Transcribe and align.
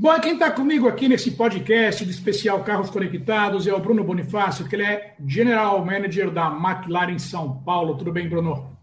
Bom, 0.00 0.18
quem 0.18 0.32
está 0.32 0.50
comigo 0.50 0.88
aqui 0.88 1.10
nesse 1.10 1.32
podcast 1.32 2.06
do 2.06 2.10
especial 2.10 2.64
Carros 2.64 2.88
Conectados 2.88 3.66
é 3.66 3.74
o 3.74 3.78
Bruno 3.78 4.02
Bonifácio, 4.02 4.66
que 4.66 4.74
ele 4.74 4.82
é 4.82 5.14
General 5.26 5.84
Manager 5.84 6.30
da 6.30 6.46
McLaren 6.46 7.18
São 7.18 7.58
Paulo. 7.58 7.98
Tudo 7.98 8.10
bem, 8.10 8.26
Bruno? 8.26 8.74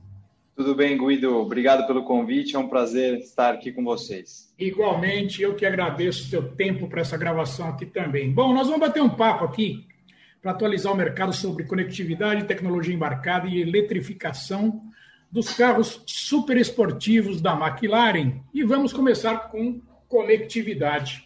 Tudo 0.55 0.75
bem, 0.75 0.95
Guido. 0.95 1.35
Obrigado 1.35 1.88
pelo 1.88 2.03
convite. 2.03 2.55
É 2.55 2.59
um 2.59 2.67
prazer 2.67 3.17
estar 3.17 3.55
aqui 3.55 3.72
com 3.72 3.84
vocês. 3.84 4.53
Igualmente, 4.59 5.41
eu 5.41 5.55
que 5.55 5.66
agradeço 5.66 6.22
o 6.22 6.27
seu 6.27 6.49
tempo 6.49 6.88
para 6.88 7.02
essa 7.02 7.17
gravação 7.17 7.70
aqui 7.70 7.88
também. 7.88 8.31
Bom, 8.31 8.53
nós 8.53 8.67
vamos 8.67 8.81
bater 8.81 9.02
um 9.02 9.09
papo 9.09 9.44
aqui 9.44 9.88
para 10.39 10.52
atualizar 10.52 10.94
o 10.94 10.95
mercado 10.95 11.34
sobre 11.34 11.63
conectividade, 11.63 12.45
tecnologia 12.45 12.94
embarcada 12.94 13.47
e 13.47 13.59
eletrificação 13.59 14.84
dos 15.31 15.52
carros 15.52 15.99
super 16.05 16.58
esportivos 16.58 17.41
da 17.41 17.53
McLaren. 17.53 18.34
E 18.53 18.63
vamos 18.63 18.94
começar 18.94 19.49
com 19.49 19.81
conectividade. 20.07 21.25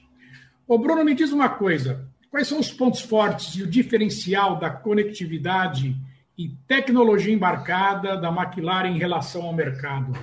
Ô 0.67 0.77
Bruno, 0.77 1.03
me 1.03 1.13
diz 1.13 1.31
uma 1.31 1.49
coisa: 1.49 2.07
quais 2.29 2.47
são 2.47 2.59
os 2.59 2.71
pontos 2.71 3.01
fortes 3.01 3.55
e 3.55 3.63
o 3.63 3.67
diferencial 3.67 4.59
da 4.59 4.69
conectividade 4.69 5.95
e 6.37 6.49
tecnologia 6.67 7.33
embarcada 7.33 8.17
da 8.17 8.29
McLaren 8.29 8.89
em 8.89 8.97
relação 8.97 9.43
ao 9.43 9.53
mercado? 9.53 10.13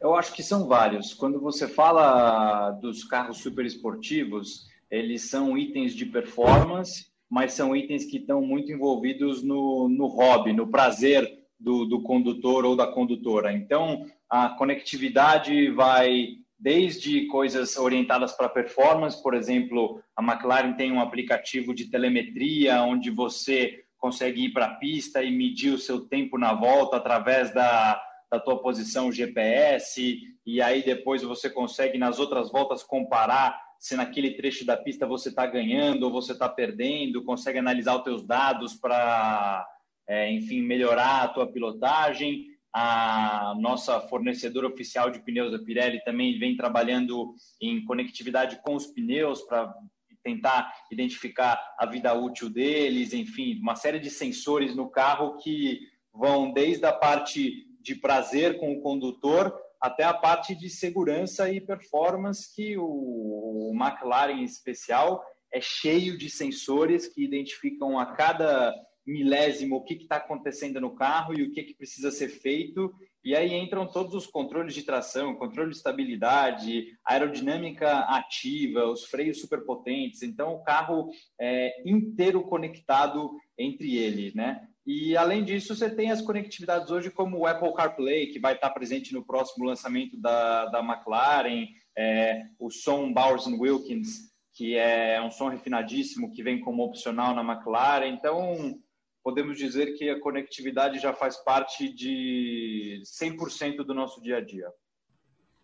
Eu 0.00 0.14
acho 0.14 0.32
que 0.32 0.42
são 0.42 0.66
vários. 0.66 1.12
Quando 1.12 1.38
você 1.38 1.68
fala 1.68 2.70
dos 2.72 3.04
carros 3.04 3.38
super 3.38 3.66
esportivos, 3.66 4.66
eles 4.90 5.28
são 5.28 5.56
itens 5.56 5.94
de 5.94 6.06
performance, 6.06 7.06
mas 7.28 7.52
são 7.52 7.76
itens 7.76 8.06
que 8.06 8.16
estão 8.16 8.40
muito 8.40 8.72
envolvidos 8.72 9.42
no, 9.42 9.88
no 9.88 10.06
hobby, 10.06 10.52
no 10.52 10.66
prazer 10.66 11.40
do, 11.58 11.84
do 11.84 12.02
condutor 12.02 12.64
ou 12.64 12.74
da 12.74 12.86
condutora. 12.86 13.52
Então, 13.52 14.06
a 14.28 14.48
conectividade 14.48 15.70
vai 15.70 16.39
desde 16.60 17.26
coisas 17.26 17.76
orientadas 17.78 18.32
para 18.32 18.48
performance, 18.48 19.20
por 19.22 19.34
exemplo, 19.34 20.02
a 20.14 20.22
McLaren 20.22 20.74
tem 20.74 20.92
um 20.92 21.00
aplicativo 21.00 21.74
de 21.74 21.90
telemetria 21.90 22.82
onde 22.82 23.10
você 23.10 23.82
consegue 23.96 24.44
ir 24.44 24.52
para 24.52 24.66
a 24.66 24.74
pista 24.74 25.22
e 25.22 25.30
medir 25.30 25.72
o 25.72 25.78
seu 25.78 26.00
tempo 26.00 26.36
na 26.36 26.52
volta 26.52 26.96
através 26.96 27.52
da, 27.54 28.00
da 28.30 28.38
tua 28.38 28.60
posição 28.60 29.10
GPS, 29.10 30.18
e 30.46 30.60
aí 30.60 30.82
depois 30.82 31.22
você 31.22 31.48
consegue 31.48 31.96
nas 31.96 32.18
outras 32.18 32.50
voltas 32.50 32.82
comparar 32.82 33.58
se 33.78 33.96
naquele 33.96 34.32
trecho 34.32 34.64
da 34.66 34.76
pista 34.76 35.06
você 35.06 35.30
está 35.30 35.46
ganhando 35.46 36.02
ou 36.04 36.12
você 36.12 36.32
está 36.32 36.48
perdendo, 36.48 37.24
consegue 37.24 37.58
analisar 37.58 37.96
os 37.96 38.04
teus 38.04 38.22
dados 38.22 38.74
para, 38.74 39.66
é, 40.06 40.30
enfim, 40.30 40.60
melhorar 40.60 41.22
a 41.22 41.28
tua 41.28 41.50
pilotagem 41.50 42.49
a 42.72 43.54
nossa 43.58 44.00
fornecedora 44.00 44.68
oficial 44.68 45.10
de 45.10 45.20
pneus 45.20 45.50
da 45.50 45.58
Pirelli 45.58 46.02
também 46.04 46.38
vem 46.38 46.56
trabalhando 46.56 47.34
em 47.60 47.84
conectividade 47.84 48.60
com 48.62 48.74
os 48.74 48.86
pneus 48.86 49.42
para 49.42 49.74
tentar 50.22 50.72
identificar 50.90 51.60
a 51.78 51.86
vida 51.86 52.14
útil 52.14 52.50
deles, 52.50 53.12
enfim, 53.12 53.58
uma 53.60 53.74
série 53.74 53.98
de 53.98 54.10
sensores 54.10 54.76
no 54.76 54.88
carro 54.88 55.36
que 55.38 55.80
vão 56.12 56.52
desde 56.52 56.84
a 56.84 56.92
parte 56.92 57.66
de 57.80 57.94
prazer 57.94 58.58
com 58.58 58.72
o 58.72 58.80
condutor 58.80 59.58
até 59.80 60.04
a 60.04 60.12
parte 60.12 60.54
de 60.54 60.68
segurança 60.68 61.50
e 61.50 61.60
performance 61.60 62.54
que 62.54 62.76
o 62.76 63.72
McLaren 63.74 64.40
em 64.40 64.44
especial 64.44 65.24
é 65.52 65.60
cheio 65.60 66.18
de 66.18 66.28
sensores 66.28 67.08
que 67.08 67.24
identificam 67.24 67.98
a 67.98 68.06
cada 68.14 68.74
milésimo 69.10 69.76
o 69.76 69.84
que 69.84 69.94
está 69.94 70.16
acontecendo 70.16 70.80
no 70.80 70.94
carro 70.94 71.34
e 71.34 71.42
o 71.42 71.52
que, 71.52 71.62
que 71.62 71.74
precisa 71.74 72.10
ser 72.10 72.28
feito. 72.28 72.94
E 73.22 73.36
aí 73.36 73.54
entram 73.54 73.86
todos 73.86 74.14
os 74.14 74.26
controles 74.26 74.72
de 74.74 74.82
tração, 74.82 75.34
controle 75.34 75.70
de 75.70 75.76
estabilidade, 75.76 76.86
aerodinâmica 77.04 77.98
ativa, 78.00 78.86
os 78.86 79.04
freios 79.04 79.40
superpotentes. 79.40 80.22
Então, 80.22 80.54
o 80.54 80.62
carro 80.62 81.10
é 81.38 81.82
inteiro 81.84 82.42
conectado 82.42 83.30
entre 83.58 83.96
eles, 83.96 84.34
né? 84.34 84.66
E 84.86 85.16
além 85.16 85.44
disso, 85.44 85.74
você 85.74 85.90
tem 85.90 86.10
as 86.10 86.22
conectividades 86.22 86.90
hoje 86.90 87.10
como 87.10 87.38
o 87.38 87.46
Apple 87.46 87.74
CarPlay, 87.74 88.28
que 88.28 88.40
vai 88.40 88.54
estar 88.54 88.70
presente 88.70 89.12
no 89.12 89.24
próximo 89.24 89.66
lançamento 89.66 90.18
da, 90.18 90.66
da 90.66 90.80
McLaren, 90.80 91.66
é, 91.96 92.42
o 92.58 92.70
som 92.70 93.12
Bowers 93.12 93.46
Wilkins, 93.46 94.30
que 94.54 94.76
é 94.76 95.20
um 95.22 95.30
som 95.30 95.48
refinadíssimo 95.48 96.32
que 96.32 96.42
vem 96.42 96.60
como 96.60 96.82
opcional 96.82 97.34
na 97.34 97.42
McLaren. 97.42 98.08
Então, 98.08 98.80
podemos 99.22 99.58
dizer 99.58 99.96
que 99.96 100.08
a 100.08 100.20
conectividade 100.20 100.98
já 100.98 101.12
faz 101.12 101.36
parte 101.36 101.92
de 101.92 103.02
100% 103.04 103.78
do 103.78 103.94
nosso 103.94 104.20
dia 104.20 104.38
a 104.38 104.40
dia. 104.40 104.68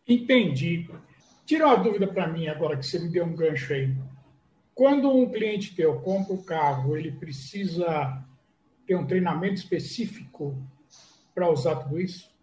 Entendi. 0.07 0.89
Tira 1.45 1.67
uma 1.67 1.77
dúvida 1.77 2.07
para 2.07 2.29
mim 2.29 2.49
agora 2.49 2.77
que 2.77 2.87
você 2.87 2.99
me 2.99 3.11
deu 3.11 3.25
um 3.25 3.35
gancho 3.35 3.73
aí. 3.73 3.95
Quando 4.75 5.11
um 5.11 5.31
cliente 5.31 5.75
teu 5.75 6.01
compra 6.01 6.35
o 6.35 6.45
carro, 6.45 6.97
ele 6.97 7.13
precisa 7.13 8.23
ter 8.87 8.95
um 8.95 9.07
treinamento 9.07 9.55
específico 9.55 10.57
para 11.35 11.51
usar 11.51 11.77
tudo 11.77 12.01
isso? 12.01 12.35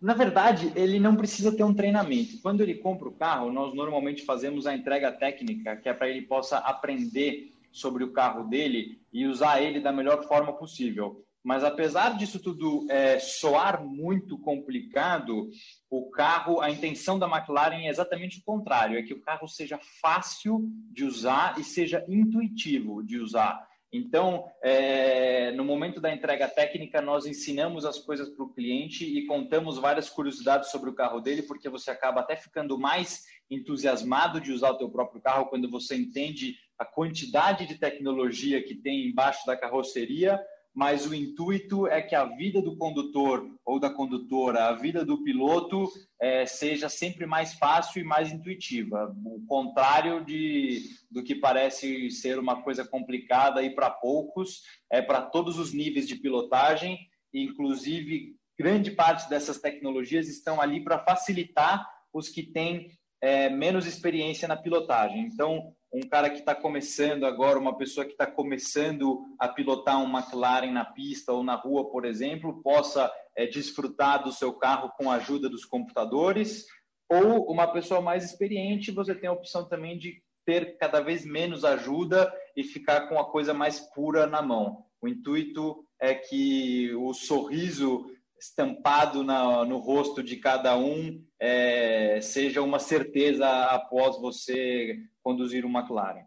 Na 0.00 0.14
verdade, 0.14 0.72
ele 0.74 0.98
não 0.98 1.14
precisa 1.14 1.56
ter 1.56 1.62
um 1.62 1.72
treinamento. 1.72 2.40
Quando 2.42 2.60
ele 2.60 2.74
compra 2.74 3.08
o 3.08 3.12
carro, 3.12 3.52
nós 3.52 3.72
normalmente 3.72 4.24
fazemos 4.24 4.66
a 4.66 4.74
entrega 4.74 5.12
técnica, 5.12 5.76
que 5.76 5.88
é 5.88 5.94
para 5.94 6.08
ele 6.08 6.22
possa 6.22 6.58
aprender 6.58 7.51
sobre 7.72 8.04
o 8.04 8.12
carro 8.12 8.48
dele 8.48 9.00
e 9.12 9.26
usar 9.26 9.60
ele 9.60 9.80
da 9.80 9.92
melhor 9.92 10.26
forma 10.28 10.52
possível. 10.52 11.24
Mas 11.42 11.64
apesar 11.64 12.16
disso 12.16 12.38
tudo 12.38 12.86
é, 12.88 13.18
soar 13.18 13.84
muito 13.84 14.38
complicado, 14.38 15.50
o 15.90 16.08
carro, 16.10 16.60
a 16.60 16.70
intenção 16.70 17.18
da 17.18 17.26
McLaren 17.26 17.86
é 17.86 17.88
exatamente 17.88 18.38
o 18.38 18.44
contrário, 18.44 18.96
é 18.96 19.02
que 19.02 19.12
o 19.12 19.20
carro 19.20 19.48
seja 19.48 19.78
fácil 20.00 20.60
de 20.92 21.04
usar 21.04 21.58
e 21.58 21.64
seja 21.64 22.04
intuitivo 22.08 23.02
de 23.02 23.18
usar. 23.18 23.66
Então, 23.92 24.46
é, 24.62 25.52
no 25.52 25.64
momento 25.64 26.00
da 26.00 26.14
entrega 26.14 26.48
técnica, 26.48 27.02
nós 27.02 27.26
ensinamos 27.26 27.84
as 27.84 27.98
coisas 27.98 28.30
para 28.30 28.44
o 28.44 28.48
cliente 28.54 29.04
e 29.04 29.26
contamos 29.26 29.76
várias 29.76 30.08
curiosidades 30.08 30.70
sobre 30.70 30.88
o 30.88 30.94
carro 30.94 31.20
dele, 31.20 31.42
porque 31.42 31.68
você 31.68 31.90
acaba 31.90 32.20
até 32.20 32.34
ficando 32.34 32.78
mais 32.78 33.24
entusiasmado 33.50 34.40
de 34.40 34.50
usar 34.50 34.70
o 34.70 34.78
teu 34.78 34.88
próprio 34.88 35.20
carro 35.20 35.46
quando 35.46 35.68
você 35.68 35.94
entende 35.94 36.54
a 36.82 36.84
quantidade 36.84 37.64
de 37.64 37.76
tecnologia 37.76 38.60
que 38.60 38.74
tem 38.74 39.06
embaixo 39.06 39.46
da 39.46 39.56
carroceria, 39.56 40.40
mas 40.74 41.06
o 41.06 41.14
intuito 41.14 41.86
é 41.86 42.02
que 42.02 42.14
a 42.14 42.24
vida 42.24 42.60
do 42.60 42.76
condutor 42.76 43.46
ou 43.64 43.78
da 43.78 43.88
condutora, 43.88 44.64
a 44.64 44.72
vida 44.72 45.04
do 45.04 45.22
piloto, 45.22 45.88
é, 46.20 46.44
seja 46.44 46.88
sempre 46.88 47.24
mais 47.24 47.54
fácil 47.54 48.00
e 48.00 48.04
mais 48.04 48.32
intuitiva. 48.32 49.14
O 49.24 49.44
contrário 49.46 50.24
de, 50.24 50.90
do 51.08 51.22
que 51.22 51.36
parece 51.36 52.10
ser 52.10 52.38
uma 52.38 52.62
coisa 52.62 52.84
complicada 52.84 53.62
e 53.62 53.70
para 53.70 53.90
poucos, 53.90 54.62
é 54.90 55.00
para 55.00 55.22
todos 55.22 55.58
os 55.58 55.72
níveis 55.72 56.08
de 56.08 56.16
pilotagem, 56.16 56.98
inclusive 57.32 58.34
grande 58.58 58.90
parte 58.90 59.28
dessas 59.28 59.60
tecnologias 59.60 60.28
estão 60.28 60.60
ali 60.60 60.82
para 60.82 60.98
facilitar 60.98 61.86
os 62.12 62.28
que 62.28 62.42
têm 62.42 62.90
é, 63.22 63.48
menos 63.48 63.86
experiência 63.86 64.48
na 64.48 64.56
pilotagem. 64.56 65.20
Então, 65.20 65.72
um 65.92 66.00
cara 66.00 66.28
que 66.28 66.40
está 66.40 66.54
começando 66.54 67.24
agora, 67.24 67.58
uma 67.58 67.76
pessoa 67.78 68.04
que 68.04 68.12
está 68.12 68.26
começando 68.26 69.24
a 69.38 69.46
pilotar 69.46 70.02
um 70.02 70.10
McLaren 70.10 70.72
na 70.72 70.84
pista 70.84 71.32
ou 71.32 71.44
na 71.44 71.54
rua, 71.54 71.88
por 71.88 72.04
exemplo, 72.04 72.60
possa 72.62 73.12
é, 73.36 73.46
desfrutar 73.46 74.24
do 74.24 74.32
seu 74.32 74.52
carro 74.54 74.90
com 74.98 75.10
a 75.10 75.14
ajuda 75.14 75.48
dos 75.48 75.64
computadores, 75.64 76.66
ou 77.08 77.50
uma 77.50 77.68
pessoa 77.68 78.00
mais 78.00 78.24
experiente, 78.24 78.90
você 78.90 79.14
tem 79.14 79.28
a 79.28 79.34
opção 79.34 79.68
também 79.68 79.96
de 79.98 80.20
ter 80.44 80.76
cada 80.78 81.00
vez 81.00 81.24
menos 81.24 81.64
ajuda 81.64 82.32
e 82.56 82.64
ficar 82.64 83.08
com 83.08 83.18
a 83.18 83.30
coisa 83.30 83.54
mais 83.54 83.78
pura 83.94 84.26
na 84.26 84.42
mão. 84.42 84.84
O 85.00 85.06
intuito 85.06 85.84
é 86.00 86.14
que 86.14 86.92
o 86.94 87.12
sorriso 87.12 88.06
estampado 88.42 89.22
na, 89.22 89.64
no 89.64 89.78
rosto 89.78 90.20
de 90.20 90.36
cada 90.36 90.76
um 90.76 91.22
é, 91.38 92.18
seja 92.20 92.60
uma 92.60 92.80
certeza 92.80 93.48
após 93.66 94.20
você 94.20 94.98
conduzir 95.22 95.64
uma 95.64 95.80
McLaren. 95.80 96.24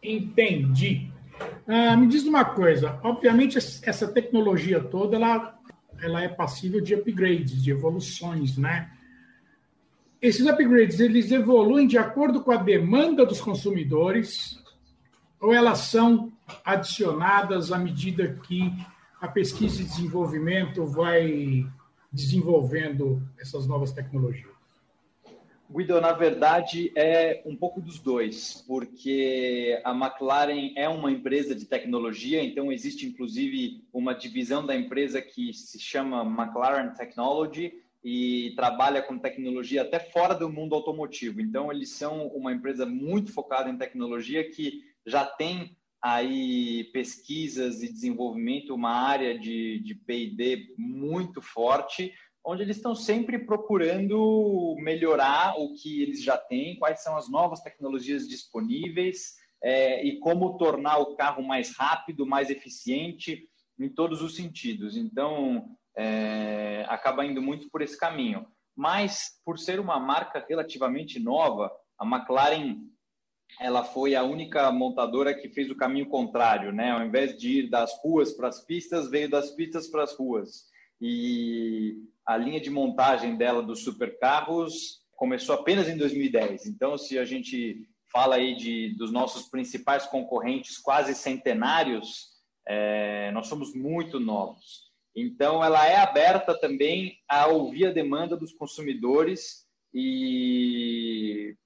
Entendi. 0.00 1.10
Ah, 1.66 1.96
me 1.96 2.06
diz 2.06 2.24
uma 2.24 2.44
coisa. 2.44 3.00
Obviamente, 3.02 3.58
essa 3.58 4.06
tecnologia 4.06 4.80
toda 4.80 5.16
ela, 5.16 5.58
ela 6.00 6.22
é 6.22 6.28
passível 6.28 6.80
de 6.80 6.94
upgrades, 6.94 7.60
de 7.60 7.72
evoluções, 7.72 8.56
né? 8.56 8.92
esses 10.22 10.46
upgrades 10.46 11.00
eles 11.00 11.30
evoluem 11.30 11.86
de 11.86 11.98
acordo 11.98 12.42
com 12.42 12.50
a 12.50 12.56
demanda 12.56 13.26
dos 13.26 13.42
consumidores 13.42 14.58
ou 15.38 15.52
elas 15.52 15.80
são 15.80 16.32
adicionadas 16.64 17.70
à 17.70 17.76
medida 17.76 18.40
que 18.46 18.72
a 19.20 19.28
pesquisa 19.28 19.82
e 19.82 19.84
desenvolvimento 19.84 20.86
vai 20.86 21.66
desenvolvendo 22.12 23.22
essas 23.38 23.66
novas 23.66 23.92
tecnologias? 23.92 24.54
Guido, 25.70 26.00
na 26.00 26.12
verdade, 26.12 26.92
é 26.94 27.42
um 27.44 27.56
pouco 27.56 27.80
dos 27.80 27.98
dois, 27.98 28.62
porque 28.66 29.80
a 29.82 29.92
McLaren 29.92 30.72
é 30.76 30.88
uma 30.88 31.10
empresa 31.10 31.54
de 31.54 31.64
tecnologia, 31.64 32.42
então 32.44 32.70
existe 32.70 33.06
inclusive 33.06 33.82
uma 33.92 34.14
divisão 34.14 34.64
da 34.64 34.76
empresa 34.76 35.20
que 35.22 35.52
se 35.52 35.80
chama 35.80 36.22
McLaren 36.22 36.90
Technology 36.90 37.72
e 38.04 38.52
trabalha 38.54 39.02
com 39.02 39.18
tecnologia 39.18 39.82
até 39.82 39.98
fora 39.98 40.34
do 40.34 40.50
mundo 40.50 40.74
automotivo. 40.74 41.40
Então, 41.40 41.72
eles 41.72 41.88
são 41.88 42.28
uma 42.28 42.52
empresa 42.52 42.84
muito 42.84 43.32
focada 43.32 43.70
em 43.70 43.78
tecnologia 43.78 44.48
que 44.48 44.84
já 45.06 45.24
tem 45.24 45.74
aí 46.04 46.84
pesquisas 46.92 47.82
e 47.82 47.90
desenvolvimento, 47.90 48.74
uma 48.74 48.90
área 48.90 49.38
de, 49.38 49.78
de 49.78 49.94
P&D 49.94 50.74
muito 50.76 51.40
forte, 51.40 52.12
onde 52.44 52.62
eles 52.62 52.76
estão 52.76 52.94
sempre 52.94 53.38
procurando 53.38 54.76
melhorar 54.80 55.58
o 55.58 55.72
que 55.72 56.02
eles 56.02 56.22
já 56.22 56.36
têm, 56.36 56.78
quais 56.78 57.02
são 57.02 57.16
as 57.16 57.30
novas 57.30 57.62
tecnologias 57.62 58.28
disponíveis 58.28 59.36
é, 59.62 60.04
e 60.04 60.18
como 60.18 60.58
tornar 60.58 60.98
o 60.98 61.16
carro 61.16 61.42
mais 61.42 61.74
rápido, 61.74 62.26
mais 62.26 62.50
eficiente 62.50 63.48
em 63.80 63.88
todos 63.88 64.20
os 64.20 64.36
sentidos. 64.36 64.98
Então, 64.98 65.74
é, 65.96 66.84
acaba 66.86 67.24
indo 67.24 67.40
muito 67.40 67.70
por 67.70 67.80
esse 67.80 67.98
caminho. 67.98 68.46
Mas, 68.76 69.40
por 69.42 69.58
ser 69.58 69.80
uma 69.80 69.98
marca 69.98 70.44
relativamente 70.46 71.18
nova, 71.18 71.72
a 71.98 72.04
McLaren 72.04 72.76
ela 73.60 73.84
foi 73.84 74.14
a 74.14 74.22
única 74.22 74.70
montadora 74.72 75.34
que 75.34 75.48
fez 75.48 75.70
o 75.70 75.76
caminho 75.76 76.08
contrário, 76.08 76.72
né? 76.72 76.90
Ao 76.90 77.04
invés 77.04 77.36
de 77.36 77.60
ir 77.60 77.70
das 77.70 77.92
ruas 78.02 78.32
para 78.32 78.48
as 78.48 78.64
pistas, 78.64 79.08
veio 79.08 79.30
das 79.30 79.50
pistas 79.50 79.88
para 79.88 80.02
as 80.02 80.14
ruas. 80.14 80.64
E 81.00 81.96
a 82.26 82.36
linha 82.36 82.60
de 82.60 82.70
montagem 82.70 83.36
dela 83.36 83.62
dos 83.62 83.84
supercarros 83.84 85.02
começou 85.16 85.54
apenas 85.54 85.88
em 85.88 85.96
2010. 85.96 86.66
Então, 86.66 86.98
se 86.98 87.18
a 87.18 87.24
gente 87.24 87.86
fala 88.12 88.36
aí 88.36 88.54
de, 88.54 88.94
dos 88.96 89.12
nossos 89.12 89.48
principais 89.48 90.06
concorrentes 90.06 90.78
quase 90.78 91.14
centenários, 91.14 92.28
é, 92.66 93.30
nós 93.32 93.46
somos 93.46 93.74
muito 93.74 94.18
novos. 94.18 94.84
Então, 95.16 95.62
ela 95.62 95.86
é 95.86 95.96
aberta 95.96 96.58
também 96.58 97.18
a 97.28 97.46
ouvir 97.46 97.86
a 97.86 97.92
demanda 97.92 98.36
dos 98.36 98.52
consumidores 98.52 99.64
e 99.92 101.56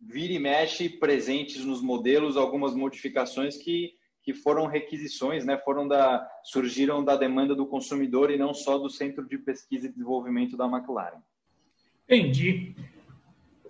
vira 0.00 0.32
e 0.32 0.38
mexe 0.38 0.88
presentes 0.88 1.64
nos 1.64 1.80
modelos 1.80 2.36
algumas 2.36 2.74
modificações 2.74 3.56
que 3.56 3.94
que 4.26 4.34
foram 4.34 4.66
requisições, 4.66 5.44
né, 5.44 5.56
foram 5.56 5.86
da, 5.86 6.28
surgiram 6.42 7.04
da 7.04 7.14
demanda 7.14 7.54
do 7.54 7.64
consumidor 7.64 8.28
e 8.28 8.36
não 8.36 8.52
só 8.52 8.76
do 8.76 8.90
Centro 8.90 9.24
de 9.24 9.38
Pesquisa 9.38 9.86
e 9.86 9.88
Desenvolvimento 9.88 10.56
da 10.56 10.66
McLaren. 10.66 11.20
Entendi. 12.08 12.74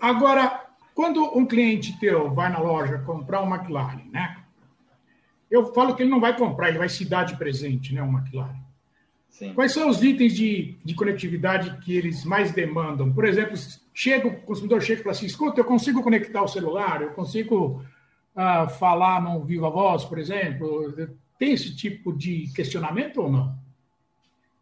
Agora, 0.01 0.67
quando 0.95 1.23
um 1.37 1.45
cliente 1.45 2.01
teu 2.01 2.33
vai 2.33 2.51
na 2.51 2.59
loja 2.59 3.01
comprar 3.01 3.43
um 3.43 3.55
McLaren, 3.55 4.09
né? 4.11 4.43
Eu 5.51 5.75
falo 5.75 5.95
que 5.95 6.03
ele 6.03 6.11
não 6.11 6.21
vai 6.21 6.35
comprar, 6.35 6.71
ele 6.71 6.79
vai 6.79 6.89
se 6.89 7.05
dar 7.05 7.25
de 7.25 7.37
presente, 7.37 7.93
né, 7.93 8.03
um 8.03 8.19
McLaren. 8.19 8.57
Sim. 9.39 9.53
Quais 9.53 9.73
são 9.73 9.91
os 9.91 10.03
itens 10.03 10.35
de, 10.35 10.75
de 10.83 10.95
conectividade 10.95 11.77
que 11.85 11.95
eles 11.95 12.25
mais 12.25 12.53
demandam? 12.53 13.13
Por 13.13 13.27
exemplo, 13.27 13.55
chega, 13.93 14.29
o 14.29 14.41
consumidor 14.41 14.81
chega 14.81 15.01
e 15.01 15.03
fala 15.03 15.15
assim: 15.15 15.27
escuta, 15.27 15.61
eu 15.61 15.65
consigo 15.65 16.03
conectar 16.03 16.43
o 16.43 16.49
celular, 16.49 17.03
eu 17.03 17.11
consigo 17.11 17.85
uh, 18.35 18.71
falar 18.79 19.23
no 19.23 19.45
viva 19.45 19.69
voz, 19.69 20.07
por 20.07 20.19
exemplo? 20.19 20.91
Tem 21.39 21.53
esse 21.53 21.77
tipo 21.77 22.15
de 22.15 22.51
questionamento 22.55 23.21
ou 23.21 23.31
não? 23.31 23.55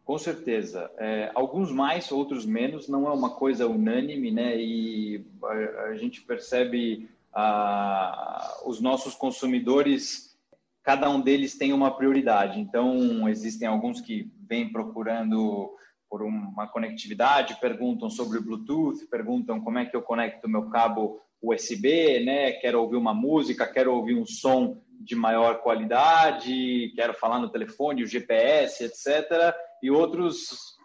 Com 0.03 0.17
certeza. 0.17 0.91
É, 0.97 1.31
alguns 1.33 1.71
mais, 1.71 2.11
outros 2.11 2.45
menos. 2.45 2.89
Não 2.89 3.07
é 3.07 3.11
uma 3.11 3.29
coisa 3.29 3.65
unânime, 3.67 4.29
né? 4.29 4.57
E 4.59 5.25
a, 5.41 5.83
a 5.83 5.95
gente 5.95 6.21
percebe 6.21 7.09
uh, 7.33 8.69
os 8.69 8.81
nossos 8.81 9.15
consumidores, 9.15 10.37
cada 10.83 11.09
um 11.09 11.21
deles 11.21 11.57
tem 11.57 11.71
uma 11.71 11.91
prioridade. 11.91 12.59
Então, 12.59 13.29
existem 13.29 13.69
alguns 13.69 14.01
que 14.01 14.29
vêm 14.47 14.71
procurando 14.71 15.75
por 16.09 16.21
uma 16.23 16.67
conectividade, 16.67 17.59
perguntam 17.59 18.09
sobre 18.09 18.37
o 18.37 18.41
Bluetooth, 18.41 19.05
perguntam 19.07 19.59
como 19.59 19.79
é 19.79 19.85
que 19.85 19.95
eu 19.95 20.01
conecto 20.01 20.47
meu 20.47 20.69
cabo 20.69 21.19
USB, 21.41 22.23
né? 22.23 22.53
Quero 22.53 22.81
ouvir 22.81 22.95
uma 22.95 23.13
música, 23.13 23.67
quero 23.67 23.93
ouvir 23.93 24.15
um 24.15 24.25
som 24.25 24.81
de 24.99 25.15
maior 25.15 25.61
qualidade, 25.61 26.93
quero 26.95 27.13
falar 27.13 27.39
no 27.39 27.49
telefone, 27.49 28.03
o 28.03 28.07
GPS, 28.07 28.83
etc. 28.83 29.53
E 29.83 29.91
outros 29.91 30.75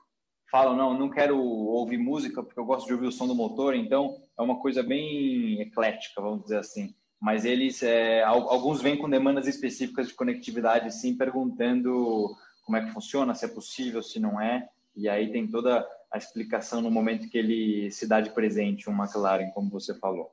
falam 0.50 0.76
não, 0.76 0.98
não 0.98 1.08
quero 1.08 1.38
ouvir 1.38 1.96
música 1.96 2.42
porque 2.42 2.58
eu 2.58 2.64
gosto 2.64 2.86
de 2.86 2.92
ouvir 2.92 3.06
o 3.06 3.12
som 3.12 3.26
do 3.26 3.34
motor. 3.34 3.74
Então 3.74 4.16
é 4.38 4.42
uma 4.42 4.60
coisa 4.60 4.82
bem 4.82 5.60
eclética, 5.60 6.20
vamos 6.20 6.42
dizer 6.42 6.58
assim. 6.58 6.94
Mas 7.20 7.44
eles, 7.44 7.82
é, 7.82 8.22
alguns 8.22 8.80
vêm 8.80 8.96
com 8.96 9.08
demandas 9.08 9.46
específicas 9.46 10.08
de 10.08 10.14
conectividade, 10.14 10.92
sim, 10.94 11.16
perguntando 11.16 12.34
como 12.70 12.76
é 12.76 12.84
que 12.84 12.93
funciona, 12.93 13.34
se 13.34 13.44
é 13.44 13.49
possível, 13.49 14.00
se 14.00 14.20
não 14.20 14.40
é. 14.40 14.69
E 14.94 15.08
aí 15.08 15.32
tem 15.32 15.44
toda 15.44 15.84
a 16.08 16.17
explicação 16.17 16.81
no 16.81 16.88
momento 16.88 17.28
que 17.28 17.37
ele 17.37 17.90
se 17.90 18.06
dá 18.06 18.20
de 18.20 18.31
presente, 18.31 18.88
um 18.88 18.96
McLaren, 18.96 19.50
como 19.50 19.69
você 19.69 19.93
falou. 19.93 20.31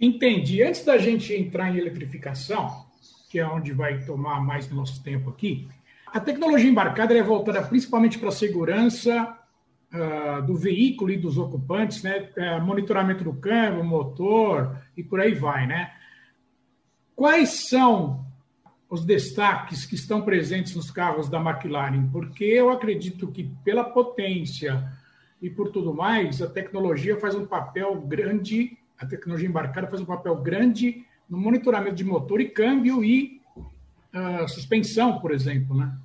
Entendi. 0.00 0.64
Antes 0.64 0.84
da 0.84 0.98
gente 0.98 1.32
entrar 1.32 1.70
em 1.70 1.78
eletrificação, 1.78 2.86
que 3.30 3.38
é 3.38 3.46
onde 3.46 3.72
vai 3.72 4.04
tomar 4.04 4.40
mais 4.40 4.66
do 4.66 4.74
nosso 4.74 5.00
tempo 5.04 5.30
aqui, 5.30 5.68
a 6.08 6.18
tecnologia 6.18 6.68
embarcada 6.68 7.16
é 7.16 7.22
voltada 7.22 7.62
principalmente 7.62 8.18
para 8.18 8.30
a 8.30 8.32
segurança 8.32 9.38
uh, 9.94 10.42
do 10.44 10.56
veículo 10.56 11.12
e 11.12 11.18
dos 11.18 11.38
ocupantes, 11.38 12.02
né? 12.02 12.30
É, 12.36 12.58
monitoramento 12.58 13.22
do 13.22 13.34
câmbio, 13.34 13.84
motor 13.84 14.76
e 14.96 15.04
por 15.04 15.20
aí 15.20 15.34
vai, 15.34 15.68
né? 15.68 15.92
Quais 17.14 17.68
são 17.68 18.27
os 18.88 19.04
destaques 19.04 19.84
que 19.84 19.94
estão 19.94 20.22
presentes 20.22 20.74
nos 20.74 20.90
carros 20.90 21.28
da 21.28 21.38
McLaren? 21.38 22.08
Porque 22.10 22.44
eu 22.44 22.70
acredito 22.70 23.30
que 23.30 23.50
pela 23.64 23.84
potência 23.84 24.90
e 25.40 25.48
por 25.48 25.70
tudo 25.70 25.94
mais, 25.94 26.42
a 26.42 26.48
tecnologia 26.48 27.18
faz 27.20 27.34
um 27.34 27.46
papel 27.46 28.00
grande 28.00 28.78
a 28.98 29.06
tecnologia 29.06 29.48
embarcada 29.48 29.86
faz 29.86 30.02
um 30.02 30.06
papel 30.06 30.36
grande 30.36 31.06
no 31.28 31.38
monitoramento 31.38 31.94
de 31.94 32.04
motor 32.04 32.40
e 32.40 32.48
câmbio 32.48 33.04
e 33.04 33.40
uh, 33.56 34.48
suspensão, 34.48 35.20
por 35.20 35.30
exemplo, 35.30 35.76
né? 35.76 35.96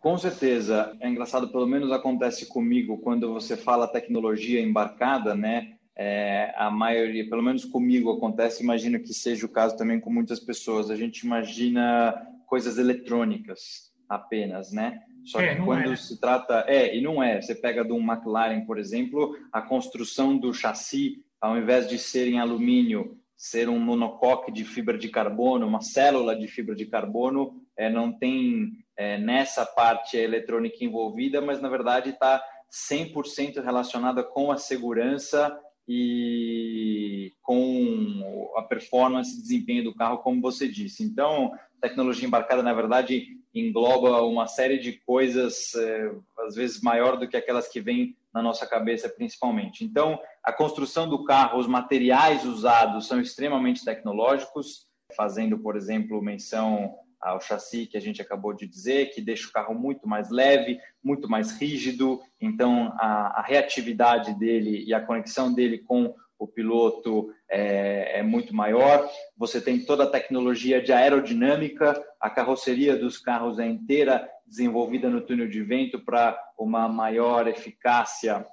Com 0.00 0.16
certeza. 0.16 0.96
É 0.98 1.08
engraçado, 1.08 1.48
pelo 1.48 1.66
menos 1.66 1.92
acontece 1.92 2.46
comigo 2.46 2.96
quando 2.98 3.30
você 3.34 3.54
fala 3.54 3.86
tecnologia 3.86 4.60
embarcada, 4.60 5.34
né? 5.34 5.76
É, 5.96 6.54
a 6.56 6.70
maioria, 6.70 7.28
pelo 7.28 7.42
menos 7.42 7.64
comigo 7.64 8.10
acontece, 8.10 8.62
imagino 8.62 9.00
que 9.00 9.12
seja 9.12 9.44
o 9.44 9.50
caso 9.50 9.76
também 9.76 10.00
com 10.00 10.10
muitas 10.10 10.40
pessoas. 10.40 10.90
A 10.90 10.96
gente 10.96 11.20
imagina 11.20 12.26
coisas 12.46 12.78
eletrônicas 12.78 13.90
apenas, 14.08 14.72
né? 14.72 15.00
Só 15.24 15.40
é, 15.40 15.54
que 15.54 15.62
quando 15.62 15.92
é. 15.92 15.96
se 15.96 16.20
trata. 16.20 16.64
É, 16.66 16.96
e 16.96 17.00
não 17.00 17.22
é. 17.22 17.40
Você 17.40 17.54
pega 17.54 17.84
de 17.84 17.92
um 17.92 18.00
McLaren, 18.00 18.64
por 18.64 18.78
exemplo, 18.78 19.36
a 19.52 19.60
construção 19.62 20.36
do 20.36 20.52
chassi, 20.52 21.24
ao 21.40 21.56
invés 21.56 21.88
de 21.88 21.98
ser 21.98 22.28
em 22.28 22.38
alumínio, 22.38 23.16
ser 23.36 23.68
um 23.68 23.78
monocoque 23.78 24.52
de 24.52 24.64
fibra 24.64 24.98
de 24.98 25.08
carbono, 25.08 25.66
uma 25.66 25.80
célula 25.80 26.36
de 26.36 26.46
fibra 26.46 26.74
de 26.74 26.86
carbono, 26.86 27.54
é, 27.76 27.88
não 27.88 28.12
tem 28.12 28.72
é, 28.96 29.16
nessa 29.16 29.64
parte 29.64 30.18
a 30.18 30.22
eletrônica 30.22 30.84
envolvida, 30.84 31.40
mas 31.40 31.60
na 31.60 31.70
verdade 31.70 32.10
está 32.10 32.42
100% 32.70 33.62
relacionada 33.62 34.22
com 34.22 34.52
a 34.52 34.58
segurança 34.58 35.58
e 35.92 37.32
com 37.42 38.52
a 38.56 38.62
performance 38.62 39.36
e 39.36 39.42
desempenho 39.42 39.82
do 39.82 39.92
carro, 39.92 40.18
como 40.18 40.40
você 40.40 40.68
disse. 40.68 41.02
Então, 41.02 41.52
tecnologia 41.80 42.28
embarcada, 42.28 42.62
na 42.62 42.72
verdade, 42.72 43.36
engloba 43.52 44.22
uma 44.22 44.46
série 44.46 44.78
de 44.78 44.92
coisas, 44.92 45.74
é, 45.74 46.12
às 46.46 46.54
vezes 46.54 46.80
maior 46.80 47.16
do 47.16 47.26
que 47.26 47.36
aquelas 47.36 47.66
que 47.66 47.80
vêm 47.80 48.16
na 48.32 48.40
nossa 48.40 48.68
cabeça, 48.68 49.08
principalmente. 49.08 49.84
Então, 49.84 50.20
a 50.44 50.52
construção 50.52 51.08
do 51.08 51.24
carro, 51.24 51.58
os 51.58 51.66
materiais 51.66 52.44
usados 52.44 53.08
são 53.08 53.20
extremamente 53.20 53.84
tecnológicos, 53.84 54.86
fazendo, 55.16 55.58
por 55.58 55.74
exemplo, 55.74 56.22
menção 56.22 56.94
ao 57.20 57.40
chassi 57.40 57.86
que 57.86 57.96
a 57.96 58.00
gente 58.00 58.22
acabou 58.22 58.52
de 58.52 58.66
dizer, 58.66 59.10
que 59.12 59.20
deixa 59.20 59.48
o 59.48 59.52
carro 59.52 59.74
muito 59.74 60.08
mais 60.08 60.30
leve, 60.30 60.78
muito 61.02 61.28
mais 61.28 61.52
rígido. 61.58 62.20
Então, 62.40 62.92
a, 62.98 63.40
a 63.40 63.42
reatividade 63.42 64.38
dele 64.38 64.84
e 64.84 64.94
a 64.94 65.00
conexão 65.00 65.52
dele 65.52 65.78
com 65.78 66.14
o 66.38 66.46
piloto 66.46 67.30
é, 67.48 68.20
é, 68.20 68.22
muito 68.22 68.54
maior. 68.54 69.06
Você 69.36 69.60
tem 69.60 69.84
toda 69.84 70.04
a 70.04 70.10
tecnologia 70.10 70.80
de 70.80 70.92
aerodinâmica, 70.92 72.02
a 72.18 72.30
carroceria 72.30 72.96
dos 72.96 73.18
carros 73.18 73.58
é 73.58 73.66
inteira 73.66 74.26
desenvolvida 74.46 75.10
no 75.10 75.20
túnel 75.20 75.48
de 75.48 75.62
vento 75.62 76.00
para 76.00 76.36
uma 76.58 76.88
maior 76.88 77.46
eficácia 77.46 78.46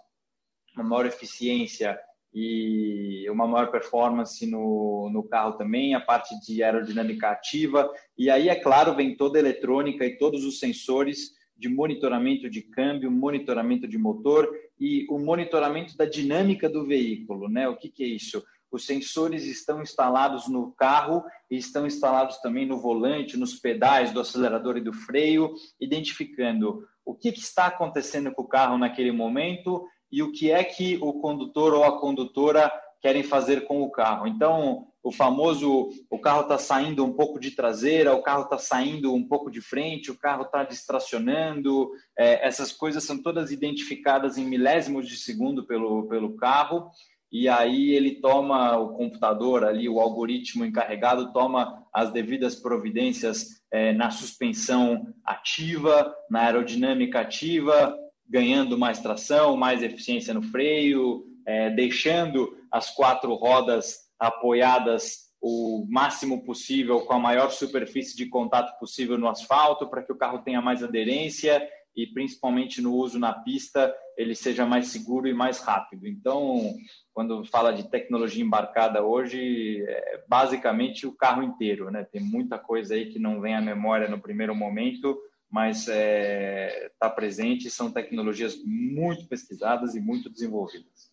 uma 0.82 0.90
maior 0.90 1.06
eficiência 1.06 2.00
e 2.34 3.28
uma 3.30 3.48
maior 3.48 3.72
performance 3.72 4.46
no, 4.46 5.10
no 5.12 5.24
carro 5.24 5.54
também, 5.54 5.96
a 5.96 6.00
parte 6.00 6.40
de 6.46 6.62
aerodinâmica 6.62 7.30
ativa. 7.30 7.92
E 8.18 8.30
aí, 8.30 8.50
é 8.50 8.56
claro, 8.56 8.96
vem 8.96 9.16
toda 9.16 9.38
a 9.38 9.42
eletrônica 9.42 10.06
e 10.06 10.18
todos 10.18 10.46
os 10.46 10.60
sensores 10.60 11.36
de 11.58 11.68
monitoramento 11.68 12.50
de 12.50 12.62
câmbio, 12.62 13.12
monitoramento 13.12 13.88
de 13.88 13.98
motor 13.98 14.48
e 14.80 15.08
o 15.10 15.18
monitoramento 15.18 15.98
da 15.98 16.06
dinâmica 16.06 16.70
do 16.70 16.86
veículo. 16.86 17.50
Né? 17.50 17.68
O 17.68 17.76
que, 17.76 17.90
que 17.90 18.04
é 18.04 18.08
isso? 18.08 18.44
Os 18.70 18.86
sensores 18.86 19.46
estão 19.46 19.82
instalados 19.82 20.48
no 20.48 20.72
carro 20.74 21.24
e 21.50 21.58
estão 21.58 21.88
instalados 21.88 22.38
também 22.38 22.66
no 22.66 22.78
volante, 22.78 23.38
nos 23.38 23.56
pedais 23.56 24.12
do 24.12 24.20
acelerador 24.20 24.78
e 24.78 24.82
do 24.82 24.94
freio, 24.94 25.54
identificando 25.80 26.86
o 27.06 27.16
que, 27.16 27.32
que 27.32 27.40
está 27.40 27.68
acontecendo 27.68 28.32
com 28.34 28.42
o 28.42 28.48
carro 28.48 28.78
naquele 28.78 29.12
momento 29.12 29.88
e 30.12 30.24
o 30.24 30.32
que 30.32 30.52
é 30.52 30.64
que 30.64 30.98
o 31.02 31.14
condutor 31.14 31.74
ou 31.74 31.84
a 31.84 32.00
condutora 32.00 32.72
querem 33.02 33.24
fazer 33.24 33.66
com 33.66 33.84
o 33.84 33.92
carro. 33.92 34.28
Então, 34.28 34.88
o 35.04 35.12
famoso, 35.12 35.90
o 36.10 36.20
carro 36.20 36.42
está 36.42 36.58
saindo 36.58 37.06
um 37.06 37.14
pouco 37.14 37.40
de 37.40 37.52
traseira, 37.52 38.14
o 38.14 38.22
carro 38.22 38.44
está 38.44 38.58
saindo 38.58 39.14
um 39.14 39.26
pouco 39.26 39.50
de 39.50 39.62
frente, 39.62 40.12
o 40.12 40.18
carro 40.18 40.44
está 40.44 40.64
distracionando, 40.64 41.90
é, 42.18 42.46
essas 42.46 42.74
coisas 42.74 43.04
são 43.04 43.22
todas 43.22 43.52
identificadas 43.52 44.38
em 44.38 44.46
milésimos 44.46 45.08
de 45.08 45.16
segundo 45.16 45.66
pelo, 45.66 46.08
pelo 46.08 46.36
carro, 46.36 46.92
e 47.32 47.48
aí 47.48 47.92
ele 47.92 48.20
toma, 48.22 48.78
o 48.78 48.90
computador 48.96 49.64
ali, 49.64 49.88
o 49.88 50.00
algoritmo 50.00 50.66
encarregado, 50.66 51.32
toma 51.32 51.86
as 51.94 52.12
devidas 52.12 52.56
providências 52.56 53.62
é, 53.72 53.94
na 53.94 54.10
suspensão 54.10 55.14
ativa, 55.24 56.14
na 56.30 56.42
aerodinâmica 56.42 57.20
ativa, 57.20 57.98
ganhando 58.30 58.78
mais 58.78 59.00
tração, 59.00 59.56
mais 59.56 59.82
eficiência 59.82 60.34
no 60.34 60.42
freio, 60.42 61.26
é, 61.46 61.70
deixando 61.70 62.58
as 62.72 62.90
quatro 62.90 63.34
rodas 63.36 64.08
apoiadas 64.20 65.28
o 65.42 65.86
máximo 65.88 66.44
possível 66.44 67.02
com 67.02 67.14
a 67.14 67.20
maior 67.20 67.52
superfície 67.52 68.18
de 68.18 68.26
contato 68.26 68.78
possível 68.80 69.18
no 69.18 69.28
asfalto 69.28 69.88
para 69.88 70.04
que 70.04 70.12
o 70.12 70.18
carro 70.18 70.40
tenha 70.40 70.62
mais 70.62 70.84
aderência 70.84 71.66
e 71.96 72.08
principalmente 72.08 72.82
no 72.82 72.94
uso 72.94 73.18
na 73.18 73.34
pista 73.34 73.94
ele 74.18 74.34
seja 74.34 74.66
mais 74.66 74.88
seguro 74.88 75.28
e 75.28 75.34
mais 75.34 75.60
rápido. 75.60 76.08
Então, 76.08 76.74
quando 77.14 77.46
fala 77.46 77.72
de 77.72 77.90
tecnologia 77.90 78.44
embarcada 78.44 79.04
hoje, 79.04 79.84
é 79.88 80.24
basicamente 80.28 81.06
o 81.06 81.16
carro 81.16 81.44
inteiro, 81.44 81.92
né? 81.92 82.04
Tem 82.04 82.22
muita 82.22 82.58
coisa 82.58 82.96
aí 82.96 83.12
que 83.12 83.20
não 83.20 83.40
vem 83.40 83.56
à 83.56 83.62
memória 83.62 84.08
no 84.08 84.20
primeiro 84.20 84.56
momento, 84.56 85.20
mas 85.58 85.80
está 85.80 85.94
é, 85.96 86.92
tá 87.00 87.10
presente. 87.10 87.68
São 87.72 87.92
tecnologias 87.92 88.56
muito 88.64 89.26
pesquisadas 89.26 89.96
e 89.96 90.00
muito 90.00 90.30
desenvolvidas. 90.30 91.12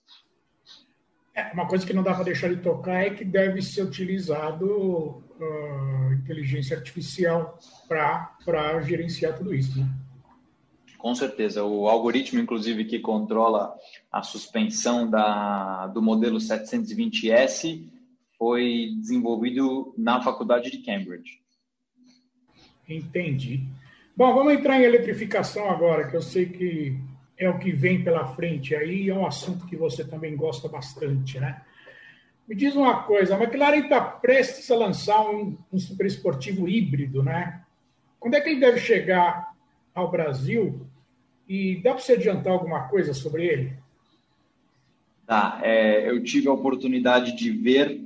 É, 1.34 1.50
uma 1.54 1.66
coisa 1.66 1.86
que 1.86 1.94
não 1.94 2.02
dá 2.02 2.12
para 2.12 2.24
deixar 2.24 2.54
de 2.54 2.60
tocar 2.60 3.06
é 3.06 3.08
que 3.08 3.24
deve 3.24 3.62
ser 3.62 3.82
utilizado 3.82 4.66
uh, 4.68 6.12
inteligência 6.12 6.76
artificial 6.76 7.58
para 7.88 8.82
gerenciar 8.82 9.34
tudo 9.34 9.54
isso. 9.54 9.80
Né? 9.80 9.88
Com 10.98 11.14
certeza. 11.14 11.64
O 11.64 11.88
algoritmo, 11.88 12.38
inclusive, 12.38 12.84
que 12.84 12.98
controla 12.98 13.74
a 14.12 14.22
suspensão 14.22 15.08
da, 15.08 15.86
do 15.86 16.02
modelo 16.02 16.36
720S 16.36 17.88
foi 18.36 18.92
desenvolvido 18.98 19.94
na 19.96 20.20
Faculdade 20.20 20.70
de 20.70 20.78
Cambridge. 20.82 21.40
Entendi. 22.86 23.66
Bom, 24.16 24.32
vamos 24.32 24.52
entrar 24.52 24.78
em 24.78 24.84
eletrificação 24.84 25.68
agora, 25.68 26.08
que 26.08 26.14
eu 26.16 26.22
sei 26.22 26.46
que 26.46 26.96
é 27.36 27.50
o 27.50 27.58
que 27.58 27.72
vem 27.72 28.04
pela 28.04 28.28
frente 28.28 28.72
aí, 28.72 29.10
é 29.10 29.14
um 29.14 29.26
assunto 29.26 29.66
que 29.66 29.76
você 29.76 30.04
também 30.04 30.36
gosta 30.36 30.68
bastante, 30.68 31.40
né? 31.40 31.62
Me 32.46 32.54
diz 32.54 32.76
uma 32.76 33.02
coisa, 33.02 33.34
a 33.34 33.42
McLaren 33.42 33.80
está 33.80 34.00
prestes 34.00 34.70
a 34.70 34.76
lançar 34.76 35.20
um, 35.28 35.58
um 35.72 35.78
super 35.80 36.06
esportivo 36.06 36.68
híbrido, 36.68 37.24
né? 37.24 37.62
Quando 38.20 38.34
é 38.34 38.40
que 38.40 38.50
ele 38.50 38.60
deve 38.60 38.78
chegar 38.78 39.52
ao 39.92 40.08
Brasil? 40.08 40.86
E 41.48 41.82
dá 41.82 41.90
para 41.90 42.00
você 42.00 42.12
adiantar 42.12 42.52
alguma 42.52 42.86
coisa 42.86 43.12
sobre 43.12 43.44
ele? 43.44 43.72
Tá, 45.26 45.58
é, 45.62 46.08
eu 46.08 46.22
tive 46.22 46.48
a 46.48 46.52
oportunidade 46.52 47.36
de 47.36 47.50
ver 47.50 48.00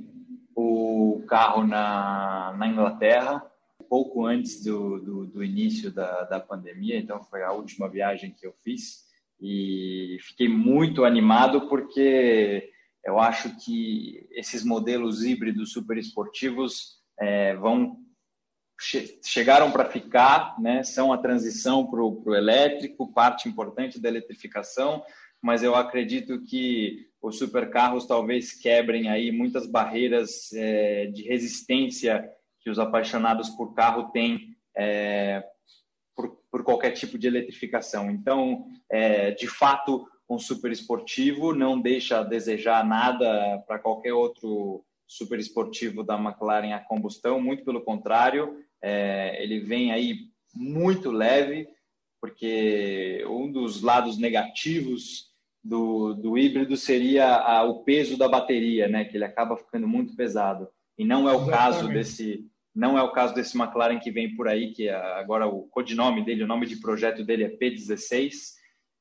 o 0.55 1.23
carro 1.27 1.67
na, 1.67 2.55
na 2.57 2.67
Inglaterra, 2.67 3.48
pouco 3.87 4.25
antes 4.25 4.63
do, 4.63 4.99
do, 4.99 5.25
do 5.27 5.43
início 5.43 5.91
da, 5.91 6.23
da 6.23 6.39
pandemia, 6.39 6.97
então 6.97 7.23
foi 7.23 7.43
a 7.43 7.51
última 7.51 7.87
viagem 7.87 8.31
que 8.31 8.45
eu 8.45 8.53
fiz 8.63 9.07
e 9.41 10.17
fiquei 10.21 10.49
muito 10.49 11.05
animado 11.05 11.67
porque 11.69 12.69
eu 13.03 13.19
acho 13.19 13.55
que 13.63 14.27
esses 14.31 14.63
modelos 14.63 15.23
híbridos 15.23 15.71
super 15.71 15.97
esportivos 15.97 16.99
é, 17.17 17.55
vão 17.55 17.97
che 18.79 19.19
chegaram 19.23 19.71
para 19.71 19.89
ficar, 19.89 20.59
né? 20.59 20.83
São 20.83 21.11
a 21.11 21.17
transição 21.17 21.85
para 21.85 22.01
o 22.01 22.35
elétrico, 22.35 23.11
parte 23.11 23.49
importante 23.49 23.99
da 23.99 24.07
eletrificação, 24.07 25.03
mas 25.41 25.63
eu 25.63 25.75
acredito 25.75 26.41
que 26.43 27.07
os 27.21 27.37
supercarros 27.37 28.05
talvez 28.05 28.53
quebrem 28.53 29.09
aí 29.09 29.31
muitas 29.31 29.67
barreiras 29.67 30.51
é, 30.53 31.07
de 31.07 31.23
resistência 31.23 32.29
que 32.69 32.71
os 32.71 32.79
apaixonados 32.79 33.49
por 33.49 33.73
carro 33.73 34.11
têm 34.11 34.55
é, 34.77 35.43
por, 36.15 36.39
por, 36.51 36.63
qualquer 36.63 36.91
tipo 36.91 37.17
de 37.17 37.27
eletrificação. 37.27 38.11
Então, 38.11 38.67
é, 38.89 39.31
de 39.31 39.47
fato, 39.47 40.07
um 40.29 40.37
super 40.37 40.71
esportivo 40.71 41.55
não 41.55 41.81
deixa 41.81 42.19
a 42.19 42.23
desejar 42.23 42.85
nada 42.85 43.57
para 43.67 43.79
qualquer 43.79 44.13
outro 44.13 44.85
super 45.07 45.39
esportivo 45.39 46.03
da 46.03 46.15
McLaren 46.15 46.75
a 46.75 46.79
combustão, 46.79 47.41
muito 47.41 47.65
pelo 47.65 47.81
contrário, 47.81 48.63
é, 48.81 49.41
ele 49.41 49.59
vem 49.59 49.91
aí 49.91 50.29
muito 50.53 51.09
leve, 51.09 51.67
porque 52.21 53.25
um 53.27 53.51
dos 53.51 53.81
lados 53.81 54.19
negativos 54.19 55.33
do, 55.63 56.13
do 56.13 56.37
híbrido 56.37 56.77
seria 56.77 57.35
a, 57.35 57.63
o 57.63 57.83
peso 57.83 58.15
da 58.15 58.27
bateria, 58.27 58.87
né? 58.87 59.05
Que 59.05 59.17
ele 59.17 59.25
acaba 59.25 59.57
ficando 59.57 59.87
muito 59.87 60.15
pesado. 60.15 60.69
E 60.97 61.03
não 61.03 61.27
é 61.27 61.31
o 61.31 61.37
Exatamente. 61.37 61.57
caso 61.57 61.87
desse 61.87 62.45
não 62.75 62.97
é 62.97 63.01
o 63.01 63.11
caso 63.11 63.33
desse 63.33 63.57
McLaren 63.57 63.99
que 63.99 64.11
vem 64.11 64.35
por 64.35 64.47
aí, 64.47 64.71
que 64.71 64.87
é 64.87 64.95
agora 64.95 65.47
o 65.47 65.63
codinome 65.69 66.23
dele, 66.23 66.43
o 66.43 66.47
nome 66.47 66.65
de 66.65 66.77
projeto 66.77 67.23
dele 67.23 67.43
é 67.43 67.57
P16. 67.57 68.31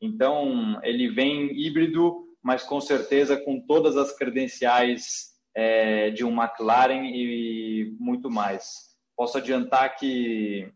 Então, 0.01 0.81
ele 0.83 1.09
vem 1.09 1.53
híbrido, 1.59 2.27
mas 2.43 2.63
com 2.63 2.81
certeza 2.81 3.37
com 3.37 3.61
todas 3.61 3.97
as 3.97 4.17
credenciais 4.17 5.29
é, 5.55 6.11
de 6.11 6.25
um 6.25 6.31
McLaren 6.31 7.05
e 7.05 7.95
muito 7.99 8.31
mais. 8.31 8.89
Posso 9.17 9.39
adiantar 9.39 9.97
que 9.97 10.73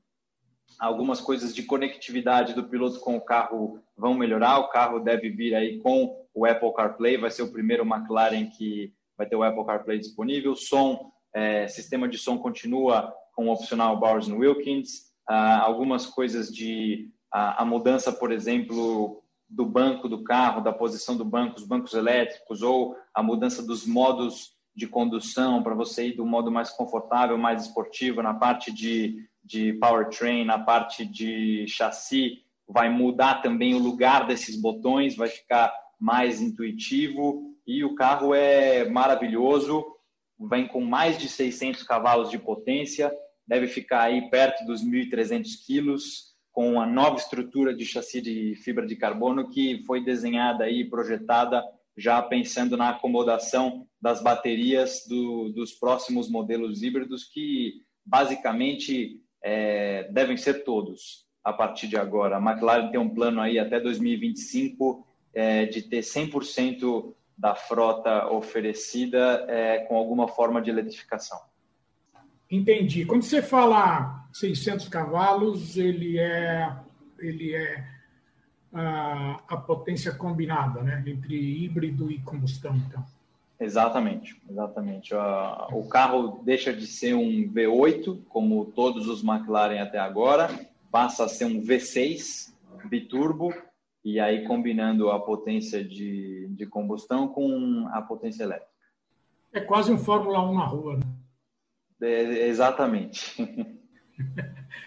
algumas 0.79 1.21
coisas 1.21 1.55
de 1.55 1.63
conectividade 1.63 2.55
do 2.55 2.65
piloto 2.65 2.99
com 3.01 3.17
o 3.17 3.21
carro 3.21 3.81
vão 3.97 4.15
melhorar. 4.15 4.59
O 4.59 4.69
carro 4.69 4.99
deve 4.99 5.31
vir 5.31 5.55
aí 5.55 5.79
com 5.79 6.27
o 6.35 6.45
Apple 6.45 6.75
CarPlay, 6.75 7.17
vai 7.17 7.31
ser 7.31 7.43
o 7.43 7.53
primeiro 7.53 7.85
McLaren 7.85 8.47
que 8.47 8.93
vai 9.17 9.27
ter 9.27 9.37
o 9.37 9.43
Apple 9.43 9.65
CarPlay 9.65 9.99
disponível. 9.99 10.57
Som, 10.57 11.13
é, 11.35 11.67
sistema 11.69 12.09
de 12.09 12.19
som 12.19 12.39
continua 12.39 13.15
com 13.35 13.49
o 13.49 13.53
opcional 13.53 13.99
Bowers 13.99 14.29
Wilkins. 14.29 15.13
Ah, 15.29 15.61
algumas 15.61 16.07
coisas 16.07 16.53
de 16.53 17.11
a, 17.31 17.63
a, 17.63 17.65
mudança, 17.65 18.13
por 18.13 18.31
exemplo, 18.33 19.23
do 19.49 19.65
banco 19.65 20.09
do 20.09 20.23
carro, 20.23 20.63
da 20.63 20.73
posição 20.73 21.17
do 21.17 21.25
banco, 21.25 21.57
os 21.57 21.67
bancos 21.67 21.95
elétricos, 21.95 22.63
ou 22.63 22.97
a 23.15 23.23
mudança 23.23 23.63
dos 23.63 23.87
modos 23.87 24.53
de 24.75 24.87
condução 24.87 25.63
para 25.63 25.75
você 25.75 26.09
ir 26.09 26.17
do 26.17 26.25
modo 26.27 26.51
mais 26.51 26.71
confortável, 26.71 27.37
mais 27.37 27.67
esportivo, 27.67 28.23
na 28.23 28.35
parte 28.35 28.73
de, 28.73 29.29
de 29.45 29.75
powertrain, 29.75 30.45
na 30.45 30.59
parte 30.59 31.05
de 31.05 31.67
chassi, 31.69 32.43
vai 32.67 32.89
mudar 32.89 33.43
também 33.43 33.75
o 33.75 33.79
lugar 33.79 34.27
desses 34.27 34.57
botões, 34.61 35.17
vai 35.17 35.29
ficar 35.29 35.73
mais 36.01 36.41
intuitivo 36.41 37.53
e 37.67 37.85
o 37.85 37.95
carro 37.95 38.35
é 38.35 38.89
maravilhoso, 38.89 39.85
vem 40.49 40.67
com 40.67 40.81
mais 40.81 41.19
de 41.19 41.29
600 41.29 41.83
cavalos 41.83 42.31
de 42.31 42.39
potência, 42.39 43.13
deve 43.47 43.67
ficar 43.67 44.03
aí 44.03 44.31
perto 44.31 44.65
dos 44.65 44.85
1.300 44.85 45.47
quilos, 45.67 46.33
com 46.53 46.81
a 46.81 46.87
nova 46.87 47.17
estrutura 47.17 47.75
de 47.75 47.85
chassi 47.85 48.21
de 48.21 48.55
fibra 48.57 48.87
de 48.87 48.95
carbono 48.95 49.49
que 49.49 49.83
foi 49.87 50.05
desenhada 50.05 50.69
e 50.69 50.85
projetada 50.85 51.63
já 51.97 52.21
pensando 52.23 52.77
na 52.77 52.91
acomodação 52.91 53.87
das 54.01 54.23
baterias 54.23 55.07
do, 55.09 55.51
dos 55.51 55.73
próximos 55.73 56.29
modelos 56.29 56.83
híbridos, 56.83 57.25
que 57.25 57.83
basicamente 58.05 59.21
é, 59.43 60.05
devem 60.11 60.37
ser 60.37 60.65
todos 60.65 61.27
a 61.45 61.53
partir 61.53 61.89
de 61.89 61.97
agora. 61.97 62.37
A 62.37 62.41
McLaren 62.41 62.91
tem 62.91 63.01
um 63.01 63.13
plano 63.13 63.41
aí 63.41 63.59
até 63.59 63.81
2025 63.81 65.07
é, 65.35 65.67
de 65.67 65.83
ter 65.83 66.01
100% 66.01 67.15
da 67.37 67.55
frota 67.55 68.29
oferecida 68.29 69.45
é, 69.49 69.79
com 69.81 69.97
alguma 69.97 70.29
forma 70.29 70.61
de 70.61 70.71
eletrificação. 70.71 71.41
Entendi. 72.51 73.05
Quando 73.07 73.23
você 73.23 73.41
fala 73.41 74.27
600 74.33 74.89
cavalos, 74.89 75.77
ele 75.77 76.19
é, 76.19 76.71
ele 77.19 77.55
é 77.55 77.85
a, 78.73 79.41
a 79.49 79.57
potência 79.57 80.13
combinada, 80.13 80.83
né? 80.83 81.03
Entre 81.07 81.35
híbrido 81.35 82.11
e 82.11 82.19
combustão, 82.21 82.77
então. 82.77 83.05
Exatamente, 83.59 84.41
exatamente. 84.51 85.15
O 85.15 85.87
carro 85.89 86.43
deixa 86.45 86.73
de 86.73 86.87
ser 86.87 87.15
um 87.15 87.49
V8, 87.49 88.19
como 88.29 88.65
todos 88.67 89.07
os 89.07 89.23
McLaren 89.23 89.81
até 89.81 89.99
agora, 89.99 90.51
passa 90.91 91.25
a 91.25 91.29
ser 91.29 91.45
um 91.45 91.63
V6 91.63 92.53
biturbo, 92.85 93.55
e 94.05 94.19
aí 94.19 94.45
combinando 94.47 95.11
a 95.11 95.21
potência 95.21 95.83
de, 95.83 96.49
de 96.51 96.67
combustão 96.67 97.29
com 97.29 97.89
a 97.93 98.03
potência 98.03 98.43
elétrica. 98.43 98.73
É 99.53 99.61
quase 99.61 99.93
um 99.93 99.99
Fórmula 99.99 100.43
1 100.51 100.55
na 100.55 100.65
rua, 100.65 100.97
né? 100.97 101.03
É, 102.01 102.49
exatamente. 102.49 103.37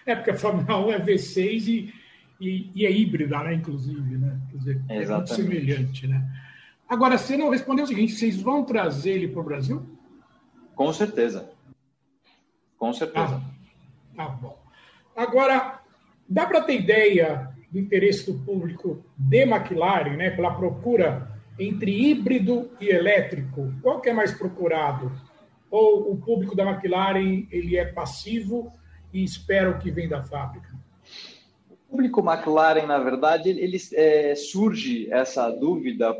É 0.06 0.14
porque 0.14 0.30
a 0.30 0.38
Fórmula 0.38 0.86
1 0.86 0.92
é 0.92 1.00
V6 1.00 1.66
e, 1.66 1.94
e, 2.40 2.70
e 2.74 2.86
é 2.86 2.90
híbrida, 2.90 3.42
né? 3.42 3.54
Inclusive, 3.54 4.16
né? 4.16 4.40
Quer 4.50 4.56
dizer, 4.58 4.82
é, 4.88 5.02
é 5.02 5.06
muito 5.06 5.34
semelhante, 5.34 6.06
né? 6.06 6.24
Agora, 6.88 7.18
você 7.18 7.36
não 7.36 7.50
respondeu 7.50 7.84
o 7.84 7.88
seguinte: 7.88 8.12
vocês 8.12 8.40
vão 8.40 8.64
trazer 8.64 9.12
ele 9.12 9.28
para 9.28 9.40
o 9.40 9.44
Brasil? 9.44 9.84
Com 10.74 10.92
certeza. 10.92 11.50
Com 12.78 12.92
certeza. 12.92 13.42
Ah, 14.16 14.24
tá 14.24 14.28
bom. 14.28 14.58
Agora, 15.14 15.80
dá 16.28 16.46
para 16.46 16.62
ter 16.62 16.80
ideia 16.80 17.55
do 17.76 17.80
interesse 17.80 18.32
do 18.32 18.38
público 18.38 19.04
de 19.18 19.42
McLaren, 19.42 20.16
né, 20.16 20.30
pela 20.30 20.54
procura 20.54 21.30
entre 21.58 21.90
híbrido 21.90 22.70
e 22.80 22.88
elétrico? 22.88 23.70
Qual 23.82 24.00
que 24.00 24.08
é 24.08 24.14
mais 24.14 24.32
procurado? 24.32 25.12
Ou 25.70 26.10
o 26.12 26.16
público 26.16 26.56
da 26.56 26.64
McLaren 26.64 27.46
ele 27.50 27.76
é 27.76 27.84
passivo 27.84 28.72
e 29.12 29.22
espera 29.22 29.70
o 29.70 29.78
que 29.78 29.90
vem 29.90 30.08
da 30.08 30.24
fábrica? 30.24 30.74
O 31.68 31.76
público 31.90 32.20
McLaren, 32.20 32.86
na 32.86 32.98
verdade, 32.98 33.50
ele 33.50 33.76
é, 33.92 34.34
surge 34.34 35.12
essa 35.12 35.50
dúvida 35.50 36.16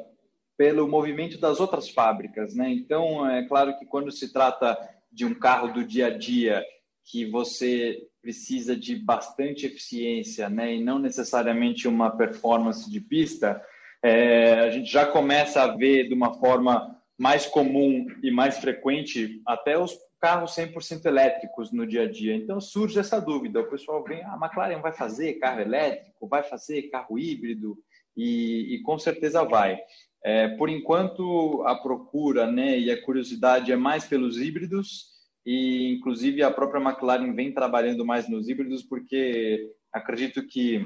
pelo 0.58 0.86
movimento 0.86 1.38
das 1.38 1.58
outras 1.58 1.88
fábricas, 1.88 2.54
né? 2.54 2.70
Então, 2.70 3.28
é 3.28 3.46
claro 3.46 3.78
que 3.78 3.86
quando 3.86 4.10
se 4.10 4.32
trata 4.32 4.76
de 5.10 5.25
um 5.25 5.34
carro 5.34 5.72
do 5.72 5.84
dia 5.84 6.08
a 6.08 6.16
dia 6.16 6.62
que 7.04 7.25
você 7.25 7.98
precisa 8.26 8.75
de 8.75 8.97
bastante 8.97 9.66
eficiência, 9.66 10.50
né, 10.50 10.75
e 10.75 10.83
não 10.83 10.99
necessariamente 10.99 11.87
uma 11.87 12.11
performance 12.11 12.90
de 12.90 13.00
pista, 13.00 13.62
é, 14.02 14.62
a 14.62 14.71
gente 14.71 14.90
já 14.90 15.06
começa 15.06 15.62
a 15.62 15.76
ver 15.76 16.09
de 16.09 16.14
uma 16.14 16.35
forma 16.35 17.00
mais 17.16 17.47
comum 17.47 18.04
e 18.25 18.33
mais 18.33 18.59
frequente 18.59 19.40
até 19.47 19.78
os 19.78 19.97
carros 20.21 20.56
100% 20.56 21.04
elétricos 21.04 21.71
no 21.71 21.87
dia 21.87 22.02
a 22.02 22.11
dia. 22.11 22.35
Então 22.35 22.61
surge 22.61 22.99
essa 22.99 23.21
dúvida, 23.21 23.61
o 23.61 23.71
pessoal 23.71 24.02
vem, 24.02 24.25
ah, 24.25 24.35
a 24.35 24.45
McLaren 24.45 24.80
vai 24.80 24.92
fazer 24.92 25.35
carro 25.35 25.61
elétrico, 25.61 26.26
vai 26.26 26.42
fazer 26.42 26.90
carro 26.90 27.16
híbrido, 27.16 27.78
e, 28.16 28.75
e 28.75 28.83
com 28.83 28.99
certeza 28.99 29.45
vai. 29.45 29.78
É, 30.25 30.49
por 30.56 30.68
enquanto, 30.68 31.62
a 31.64 31.76
procura 31.76 32.50
né, 32.50 32.76
e 32.76 32.90
a 32.90 33.00
curiosidade 33.00 33.71
é 33.71 33.76
mais 33.76 34.04
pelos 34.04 34.37
híbridos, 34.37 35.15
e 35.46 35.94
inclusive 35.94 36.42
a 36.42 36.50
própria 36.50 36.82
McLaren 36.82 37.32
vem 37.32 37.54
trabalhando 37.54 38.04
mais 38.04 38.28
nos 38.28 38.48
híbridos, 38.48 38.82
porque 38.82 39.72
acredito 39.92 40.46
que 40.46 40.84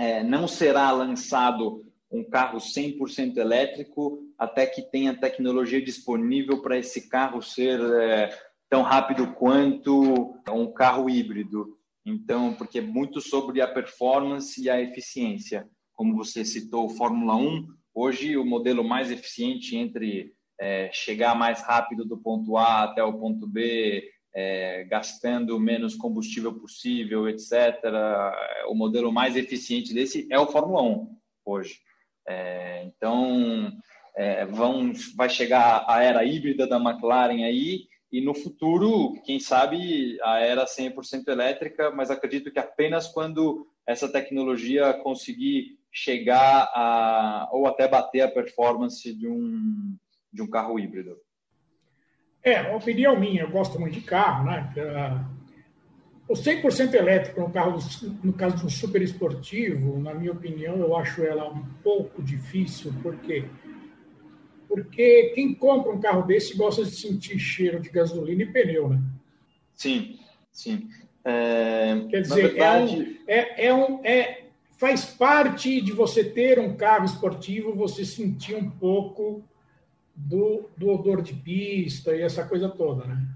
é, 0.00 0.24
não 0.24 0.48
será 0.48 0.90
lançado 0.90 1.84
um 2.10 2.24
carro 2.24 2.58
100% 2.58 3.36
elétrico 3.36 4.24
até 4.38 4.64
que 4.64 4.80
tenha 4.80 5.14
tecnologia 5.14 5.82
disponível 5.82 6.62
para 6.62 6.78
esse 6.78 7.08
carro 7.08 7.42
ser 7.42 7.78
é, 7.80 8.30
tão 8.70 8.80
rápido 8.80 9.34
quanto 9.34 10.34
um 10.50 10.72
carro 10.72 11.10
híbrido. 11.10 11.76
Então, 12.06 12.54
porque 12.54 12.78
é 12.78 12.82
muito 12.82 13.20
sobre 13.20 13.60
a 13.60 13.68
performance 13.68 14.58
e 14.62 14.70
a 14.70 14.80
eficiência. 14.80 15.68
Como 15.92 16.16
você 16.16 16.42
citou, 16.42 16.88
Fórmula 16.88 17.36
1, 17.36 17.66
Hoje, 18.00 18.36
o 18.36 18.44
modelo 18.44 18.84
mais 18.84 19.10
eficiente 19.10 19.76
entre 19.76 20.32
é, 20.60 20.90
chegar 20.92 21.34
mais 21.34 21.62
rápido 21.62 22.04
do 22.04 22.18
ponto 22.18 22.56
A 22.56 22.84
até 22.84 23.02
o 23.02 23.18
ponto 23.18 23.46
B, 23.46 24.10
é, 24.34 24.84
gastando 24.84 25.58
menos 25.58 25.94
combustível 25.94 26.52
possível, 26.54 27.28
etc. 27.28 27.52
O 28.68 28.74
modelo 28.74 29.12
mais 29.12 29.36
eficiente 29.36 29.94
desse 29.94 30.26
é 30.30 30.38
o 30.38 30.46
Fórmula 30.46 30.82
1 30.82 31.16
hoje. 31.44 31.80
É, 32.26 32.84
então, 32.84 33.72
é, 34.16 34.44
vão, 34.44 34.92
vai 35.16 35.28
chegar 35.28 35.84
a 35.88 36.02
era 36.02 36.24
híbrida 36.24 36.66
da 36.66 36.76
McLaren 36.76 37.44
aí, 37.44 37.86
e 38.10 38.20
no 38.20 38.34
futuro, 38.34 39.14
quem 39.24 39.38
sabe, 39.38 40.18
a 40.22 40.40
era 40.40 40.64
100% 40.64 41.28
elétrica, 41.28 41.90
mas 41.90 42.10
acredito 42.10 42.50
que 42.50 42.58
apenas 42.58 43.06
quando 43.06 43.66
essa 43.86 44.10
tecnologia 44.10 44.94
conseguir 44.94 45.78
chegar 45.92 46.70
a 46.74 47.48
ou 47.52 47.66
até 47.66 47.86
bater 47.86 48.22
a 48.22 48.30
performance 48.30 49.12
de 49.14 49.26
um 49.26 49.96
de 50.32 50.42
um 50.42 50.46
carro 50.46 50.78
híbrido. 50.78 51.16
É, 52.42 52.74
opinião 52.74 53.18
minha, 53.18 53.42
eu 53.42 53.50
gosto 53.50 53.78
muito 53.80 53.94
de 53.94 54.00
carro, 54.00 54.46
né? 54.46 54.72
O 56.28 56.34
100% 56.34 56.92
elétrico 56.94 57.40
no, 57.40 57.50
carro, 57.50 57.78
no 58.22 58.32
caso 58.34 58.56
de 58.56 58.66
um 58.66 58.70
super 58.70 59.00
esportivo, 59.00 59.98
na 59.98 60.12
minha 60.12 60.32
opinião, 60.32 60.76
eu 60.76 60.94
acho 60.94 61.22
ela 61.22 61.50
um 61.50 61.64
pouco 61.82 62.22
difícil, 62.22 62.92
por 63.02 63.16
quê? 63.16 63.46
Porque 64.68 65.32
quem 65.34 65.54
compra 65.54 65.90
um 65.90 66.00
carro 66.00 66.22
desse 66.22 66.54
gosta 66.54 66.84
de 66.84 66.90
sentir 66.90 67.38
cheiro 67.38 67.80
de 67.80 67.88
gasolina 67.88 68.42
e 68.42 68.52
pneu, 68.52 68.90
né? 68.90 69.00
Sim, 69.74 70.18
sim. 70.52 70.90
É, 71.24 72.06
Quer 72.10 72.20
dizer, 72.20 72.48
verdade... 72.48 73.20
é, 73.26 73.34
um, 73.34 73.38
é, 73.38 73.66
é, 73.66 73.74
um, 73.74 74.04
é, 74.04 74.44
faz 74.76 75.06
parte 75.06 75.80
de 75.80 75.92
você 75.92 76.22
ter 76.22 76.58
um 76.58 76.76
carro 76.76 77.06
esportivo, 77.06 77.74
você 77.74 78.04
sentir 78.04 78.54
um 78.54 78.68
pouco 78.68 79.42
do, 80.26 80.68
do 80.76 80.88
odor 80.88 81.22
de 81.22 81.34
pista 81.34 82.14
e 82.14 82.22
essa 82.22 82.44
coisa 82.44 82.68
toda, 82.68 83.04
né? 83.04 83.26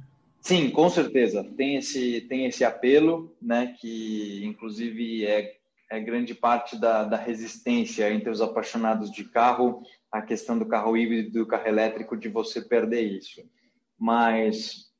Sim, 0.40 0.71
com 0.71 0.90
certeza. 0.90 1.45
Tem 1.57 1.77
esse, 1.77 2.23
tem 2.23 2.47
esse 2.47 2.64
apelo, 2.64 3.33
né, 3.40 3.77
que 3.81 4.45
inclusive 4.45 5.25
é, 5.25 5.57
é 5.88 6.01
grande 6.01 6.35
parte 6.35 6.77
da, 6.77 7.05
da 7.05 7.16
resistência 7.16 8.12
entre 8.12 8.29
os 8.29 8.40
apaixonados 8.40 9.11
de 9.12 9.25
carro, 9.25 9.83
a 10.11 10.21
questão 10.21 10.59
do 10.59 10.66
carro 10.66 10.97
híbrido 10.97 11.29
e 11.29 11.40
do 11.40 11.47
carro 11.47 11.68
elétrico, 11.68 12.16
de 12.16 12.29
você 12.29 12.61
perder 12.61 13.03
isso. 13.03 13.40
Mas 13.97 14.90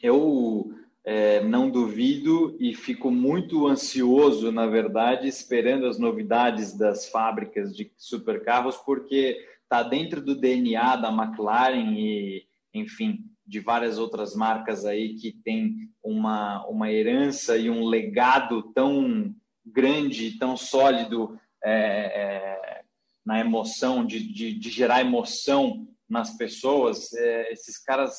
eu 0.00 0.72
é, 1.04 1.42
não 1.42 1.68
duvido 1.68 2.56
e 2.60 2.72
fico 2.72 3.10
muito 3.10 3.66
ansioso, 3.66 4.52
na 4.52 4.66
verdade, 4.66 5.26
esperando 5.26 5.86
as 5.86 5.98
novidades 5.98 6.72
das 6.72 7.08
fábricas 7.08 7.74
de 7.74 7.90
supercarros, 7.96 8.76
porque 8.76 9.49
está 9.70 9.84
dentro 9.84 10.20
do 10.20 10.34
DNA 10.34 10.96
da 10.96 11.12
McLaren 11.12 11.94
e, 11.96 12.44
enfim, 12.74 13.20
de 13.46 13.60
várias 13.60 13.98
outras 13.98 14.34
marcas 14.34 14.84
aí 14.84 15.14
que 15.14 15.30
tem 15.44 15.88
uma, 16.02 16.66
uma 16.66 16.90
herança 16.90 17.56
e 17.56 17.70
um 17.70 17.86
legado 17.86 18.64
tão 18.74 19.32
grande, 19.64 20.36
tão 20.38 20.56
sólido 20.56 21.38
é, 21.62 21.72
é, 21.72 22.82
na 23.24 23.38
emoção, 23.38 24.04
de, 24.04 24.20
de, 24.20 24.58
de, 24.58 24.70
gerar 24.70 25.02
emoção 25.02 25.86
nas 26.08 26.36
pessoas. 26.36 27.12
É, 27.12 27.52
esses 27.52 27.78
caras 27.78 28.18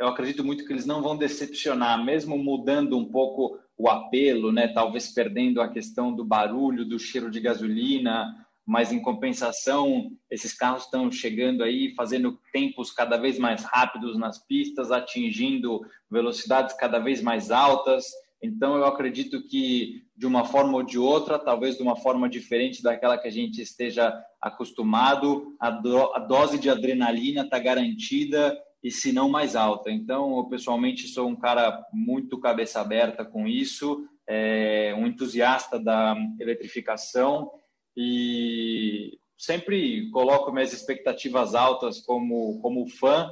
eu 0.00 0.08
acredito 0.08 0.42
muito 0.42 0.64
que 0.64 0.72
eles 0.72 0.86
não 0.86 1.02
vão 1.02 1.16
decepcionar, 1.16 2.02
mesmo 2.02 2.36
mudando 2.36 2.98
um 2.98 3.04
pouco 3.04 3.60
o 3.76 3.88
apelo, 3.88 4.50
né? 4.50 4.66
Talvez 4.68 5.12
perdendo 5.12 5.60
a 5.60 5.68
questão 5.68 6.12
do 6.12 6.24
barulho, 6.24 6.84
do 6.84 6.98
cheiro 6.98 7.30
de 7.30 7.38
gasolina, 7.38 8.34
mas 8.66 8.92
em 8.92 9.02
compensação, 9.02 10.12
esses 10.30 10.52
carros 10.52 10.84
estão 10.84 11.10
chegando 11.10 11.64
aí, 11.64 11.92
fazendo 11.94 12.38
tempos 12.52 12.92
cada 12.92 13.16
vez 13.16 13.38
mais 13.38 13.64
rápidos 13.64 14.16
nas 14.18 14.38
pistas, 14.38 14.92
atingindo 14.92 15.80
velocidades 16.10 16.76
cada 16.76 16.98
vez 16.98 17.20
mais 17.20 17.50
altas. 17.50 18.06
Então, 18.42 18.76
eu 18.76 18.86
acredito 18.86 19.42
que, 19.46 20.04
de 20.16 20.26
uma 20.26 20.44
forma 20.44 20.74
ou 20.74 20.82
de 20.82 20.98
outra, 20.98 21.38
talvez 21.38 21.76
de 21.76 21.82
uma 21.82 21.96
forma 21.96 22.28
diferente 22.28 22.82
daquela 22.82 23.18
que 23.18 23.28
a 23.28 23.32
gente 23.32 23.60
esteja 23.60 24.16
acostumado, 24.40 25.54
a, 25.60 25.70
do, 25.70 26.14
a 26.14 26.18
dose 26.18 26.58
de 26.58 26.70
adrenalina 26.70 27.42
está 27.42 27.58
garantida 27.58 28.56
e 28.82 28.90
se 28.90 29.12
não 29.12 29.28
mais 29.28 29.56
alta. 29.56 29.90
Então, 29.90 30.38
eu 30.38 30.44
pessoalmente 30.44 31.06
sou 31.08 31.28
um 31.28 31.36
cara 31.36 31.84
muito 31.92 32.40
cabeça 32.40 32.80
aberta 32.80 33.24
com 33.24 33.46
isso, 33.46 34.06
é, 34.26 34.94
um 34.96 35.06
entusiasta 35.06 35.78
da 35.78 36.16
eletrificação 36.38 37.50
e 37.96 39.18
sempre 39.36 40.10
coloco 40.10 40.52
minhas 40.52 40.72
expectativas 40.72 41.54
altas 41.54 42.00
como, 42.00 42.60
como 42.60 42.86
fã 42.86 43.30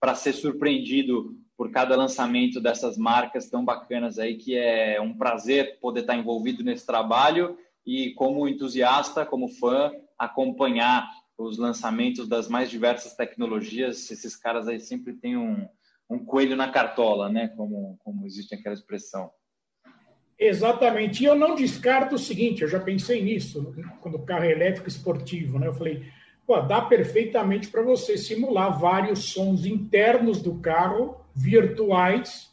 para 0.00 0.14
ser 0.14 0.32
surpreendido 0.32 1.36
por 1.56 1.70
cada 1.70 1.94
lançamento 1.94 2.60
dessas 2.60 2.96
marcas 2.96 3.50
tão 3.50 3.64
bacanas 3.64 4.18
aí, 4.18 4.36
que 4.36 4.56
é 4.56 5.00
um 5.00 5.16
prazer 5.16 5.78
poder 5.78 6.00
estar 6.00 6.16
envolvido 6.16 6.64
nesse 6.64 6.86
trabalho 6.86 7.58
e 7.84 8.14
como 8.14 8.48
entusiasta, 8.48 9.26
como 9.26 9.48
fã, 9.48 9.92
acompanhar 10.18 11.06
os 11.36 11.58
lançamentos 11.58 12.28
das 12.28 12.48
mais 12.48 12.70
diversas 12.70 13.14
tecnologias, 13.14 14.10
esses 14.10 14.36
caras 14.36 14.68
aí 14.68 14.78
sempre 14.78 15.14
têm 15.14 15.36
um, 15.36 15.66
um 16.08 16.24
coelho 16.24 16.56
na 16.56 16.70
cartola, 16.70 17.28
né? 17.28 17.48
Como, 17.48 17.98
como 18.04 18.26
existe 18.26 18.54
aquela 18.54 18.74
expressão. 18.74 19.30
Exatamente. 20.40 21.22
E 21.22 21.26
eu 21.26 21.34
não 21.34 21.54
descarto 21.54 22.14
o 22.14 22.18
seguinte, 22.18 22.62
eu 22.62 22.68
já 22.68 22.80
pensei 22.80 23.22
nisso, 23.22 23.74
quando 24.00 24.14
o 24.14 24.22
carro 24.22 24.44
é 24.44 24.50
elétrico 24.50 24.88
esportivo, 24.88 25.58
né? 25.58 25.66
Eu 25.66 25.74
falei, 25.74 26.02
pô, 26.46 26.58
dá 26.62 26.80
perfeitamente 26.80 27.68
para 27.68 27.82
você 27.82 28.16
simular 28.16 28.80
vários 28.80 29.24
sons 29.24 29.66
internos 29.66 30.40
do 30.40 30.54
carro, 30.54 31.20
virtuais, 31.34 32.50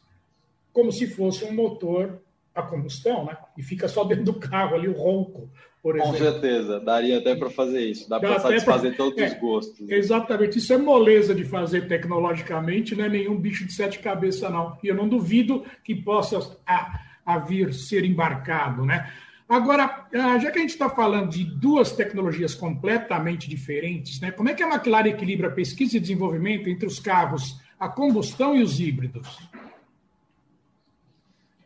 como 0.73 0.91
se 0.91 1.07
fosse 1.07 1.45
um 1.45 1.53
motor 1.53 2.21
a 2.53 2.61
combustão, 2.61 3.23
né? 3.23 3.37
E 3.57 3.63
fica 3.63 3.87
só 3.87 4.03
dentro 4.03 4.25
do 4.25 4.33
carro 4.33 4.75
ali 4.75 4.89
o 4.89 4.93
ronco, 4.93 5.49
por 5.81 5.95
exemplo. 5.95 6.11
Com 6.11 6.17
certeza, 6.17 6.81
daria 6.81 7.19
até 7.19 7.35
para 7.35 7.49
fazer 7.49 7.85
isso, 7.85 8.09
dá, 8.09 8.19
dá 8.19 8.27
para 8.27 8.39
satisfazer 8.39 8.95
pra... 8.95 9.05
todos 9.05 9.21
é, 9.21 9.27
os 9.27 9.33
gostos. 9.39 9.89
Exatamente, 9.89 10.57
isso 10.57 10.73
é 10.73 10.77
moleza 10.77 11.33
de 11.33 11.45
fazer 11.45 11.87
tecnologicamente, 11.87 12.95
não 12.95 13.05
é 13.05 13.09
nenhum 13.09 13.37
bicho 13.37 13.65
de 13.65 13.71
sete 13.71 13.99
cabeças, 13.99 14.51
não. 14.51 14.77
E 14.83 14.87
eu 14.89 14.95
não 14.95 15.07
duvido 15.07 15.63
que 15.83 15.95
possa 15.95 16.37
a, 16.65 17.06
a 17.27 17.37
vir 17.37 17.73
ser 17.73 18.05
embarcado, 18.05 18.85
né? 18.85 19.11
Agora, 19.49 20.07
ah, 20.13 20.39
já 20.39 20.49
que 20.49 20.59
a 20.59 20.61
gente 20.61 20.71
está 20.71 20.89
falando 20.89 21.29
de 21.29 21.43
duas 21.43 21.91
tecnologias 21.91 22.55
completamente 22.55 23.49
diferentes, 23.49 24.21
né? 24.21 24.31
Como 24.31 24.47
é 24.47 24.53
que 24.53 24.63
a 24.63 24.67
McLaren 24.67 25.09
equilibra 25.09 25.51
pesquisa 25.51 25.97
e 25.97 25.99
desenvolvimento 25.99 26.69
entre 26.69 26.87
os 26.87 26.99
carros 26.99 27.59
a 27.77 27.89
combustão 27.89 28.55
e 28.55 28.63
os 28.63 28.79
híbridos? 28.79 29.27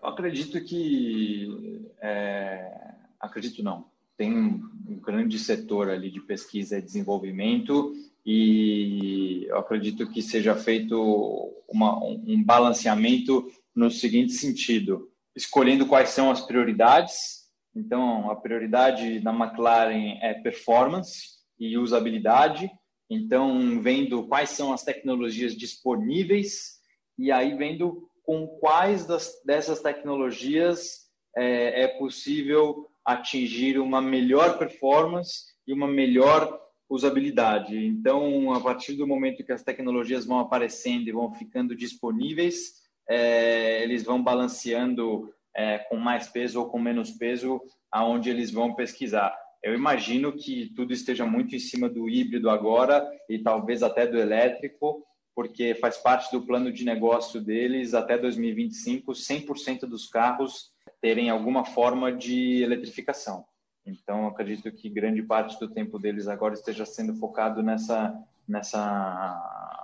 Eu 0.01 0.09
acredito 0.09 0.63
que. 0.63 1.85
É, 2.01 2.93
acredito 3.19 3.63
não. 3.63 3.85
Tem 4.17 4.35
um 4.35 4.99
grande 4.99 5.37
setor 5.37 5.89
ali 5.89 6.09
de 6.09 6.21
pesquisa 6.21 6.77
e 6.77 6.81
desenvolvimento, 6.81 7.93
e 8.25 9.45
eu 9.47 9.57
acredito 9.57 10.09
que 10.09 10.21
seja 10.21 10.55
feito 10.55 11.51
uma, 11.67 11.97
um 12.03 12.43
balanceamento 12.43 13.51
no 13.75 13.89
seguinte 13.89 14.33
sentido: 14.33 15.10
escolhendo 15.35 15.85
quais 15.85 16.09
são 16.09 16.29
as 16.29 16.41
prioridades. 16.41 17.41
Então, 17.75 18.29
a 18.29 18.35
prioridade 18.35 19.19
da 19.19 19.31
McLaren 19.33 20.17
é 20.21 20.33
performance 20.33 21.39
e 21.59 21.77
usabilidade. 21.77 22.69
Então, 23.09 23.81
vendo 23.81 24.27
quais 24.27 24.49
são 24.49 24.73
as 24.73 24.83
tecnologias 24.83 25.55
disponíveis 25.55 26.79
e 27.17 27.31
aí 27.31 27.55
vendo 27.55 28.09
com 28.23 28.47
quais 28.47 29.05
das, 29.05 29.31
dessas 29.45 29.81
tecnologias 29.81 31.09
é, 31.35 31.83
é 31.83 31.87
possível 31.87 32.87
atingir 33.05 33.79
uma 33.79 34.01
melhor 34.01 34.57
performance 34.57 35.45
e 35.67 35.73
uma 35.73 35.87
melhor 35.87 36.59
usabilidade. 36.89 37.77
Então, 37.77 38.53
a 38.53 38.59
partir 38.59 38.93
do 38.93 39.07
momento 39.07 39.43
que 39.43 39.51
as 39.51 39.63
tecnologias 39.63 40.25
vão 40.25 40.39
aparecendo 40.39 41.07
e 41.07 41.11
vão 41.11 41.33
ficando 41.33 41.75
disponíveis, 41.75 42.80
é, 43.09 43.81
eles 43.83 44.03
vão 44.03 44.21
balanceando 44.21 45.33
é, 45.55 45.79
com 45.79 45.97
mais 45.97 46.27
peso 46.27 46.59
ou 46.59 46.69
com 46.69 46.79
menos 46.79 47.11
peso 47.11 47.61
aonde 47.91 48.29
eles 48.29 48.51
vão 48.51 48.73
pesquisar. 48.73 49.35
Eu 49.63 49.75
imagino 49.75 50.33
que 50.33 50.71
tudo 50.75 50.91
esteja 50.91 51.25
muito 51.25 51.55
em 51.55 51.59
cima 51.59 51.87
do 51.87 52.09
híbrido 52.09 52.49
agora 52.49 53.07
e 53.29 53.39
talvez 53.39 53.83
até 53.83 54.07
do 54.07 54.17
elétrico, 54.17 55.05
porque 55.35 55.75
faz 55.75 55.97
parte 55.97 56.31
do 56.31 56.45
plano 56.45 56.71
de 56.71 56.83
negócio 56.83 57.39
deles 57.39 57.93
até 57.93 58.17
2025, 58.17 59.11
100% 59.11 59.81
dos 59.81 60.07
carros 60.07 60.71
terem 60.99 61.29
alguma 61.29 61.63
forma 61.63 62.11
de 62.11 62.63
eletrificação. 62.63 63.45
Então, 63.85 64.27
acredito 64.27 64.71
que 64.71 64.89
grande 64.89 65.23
parte 65.23 65.59
do 65.59 65.69
tempo 65.69 65.99
deles 65.99 66.27
agora 66.27 66.53
esteja 66.53 66.85
sendo 66.85 67.15
focado 67.15 67.61
nessa 67.63 68.15
nessa 68.47 69.80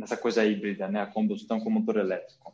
nessa 0.00 0.16
coisa 0.16 0.44
híbrida, 0.44 0.88
né, 0.88 1.00
a 1.02 1.06
combustão 1.06 1.60
com 1.60 1.70
motor 1.70 1.96
elétrico. 1.96 2.52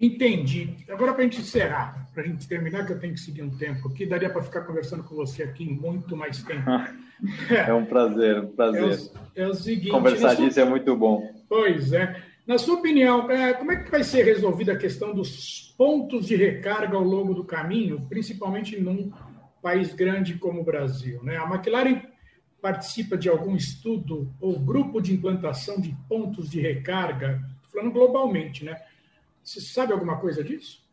Entendi. 0.00 0.76
Agora, 0.88 1.12
para 1.12 1.22
a 1.22 1.24
gente 1.24 1.40
encerrar, 1.40 2.06
para 2.12 2.22
a 2.22 2.26
gente 2.26 2.46
terminar, 2.46 2.86
que 2.86 2.92
eu 2.92 2.98
tenho 2.98 3.14
que 3.14 3.20
seguir 3.20 3.42
um 3.42 3.50
tempo 3.50 3.88
aqui, 3.88 4.06
daria 4.06 4.30
para 4.30 4.42
ficar 4.42 4.62
conversando 4.62 5.02
com 5.02 5.14
você 5.14 5.42
aqui 5.42 5.64
muito 5.64 6.16
mais 6.16 6.42
tempo. 6.42 6.68
é 7.50 7.72
um 7.72 7.86
prazer, 7.86 8.40
um 8.40 8.48
prazer. 8.48 9.10
É 9.34 9.42
o, 9.42 9.46
é 9.46 9.48
o 9.48 9.54
seguinte. 9.54 9.90
Conversar 9.90 10.34
disso 10.34 10.54
sua... 10.54 10.62
é 10.62 10.66
muito 10.66 10.94
bom. 10.96 11.34
Pois 11.48 11.92
é. 11.92 12.22
Na 12.46 12.58
sua 12.58 12.76
opinião, 12.76 13.28
é, 13.30 13.54
como 13.54 13.72
é 13.72 13.76
que 13.76 13.90
vai 13.90 14.04
ser 14.04 14.22
resolvida 14.24 14.72
a 14.72 14.78
questão 14.78 15.12
dos 15.12 15.74
pontos 15.76 16.26
de 16.26 16.36
recarga 16.36 16.96
ao 16.96 17.02
longo 17.02 17.34
do 17.34 17.42
caminho, 17.42 18.06
principalmente 18.08 18.80
num 18.80 19.10
país 19.60 19.92
grande 19.94 20.34
como 20.34 20.60
o 20.60 20.64
Brasil? 20.64 21.22
Né? 21.24 21.36
A 21.38 21.44
McLaren 21.44 22.02
participa 22.66 23.16
de 23.16 23.28
algum 23.28 23.54
estudo 23.54 24.28
ou 24.40 24.58
grupo 24.58 25.00
de 25.00 25.14
implantação 25.14 25.80
de 25.80 25.96
pontos 26.08 26.50
de 26.50 26.60
recarga, 26.60 27.40
falando 27.72 27.92
globalmente, 27.92 28.64
né? 28.64 28.82
Você 29.44 29.60
sabe 29.60 29.92
alguma 29.92 30.18
coisa 30.18 30.42
disso? 30.42 30.84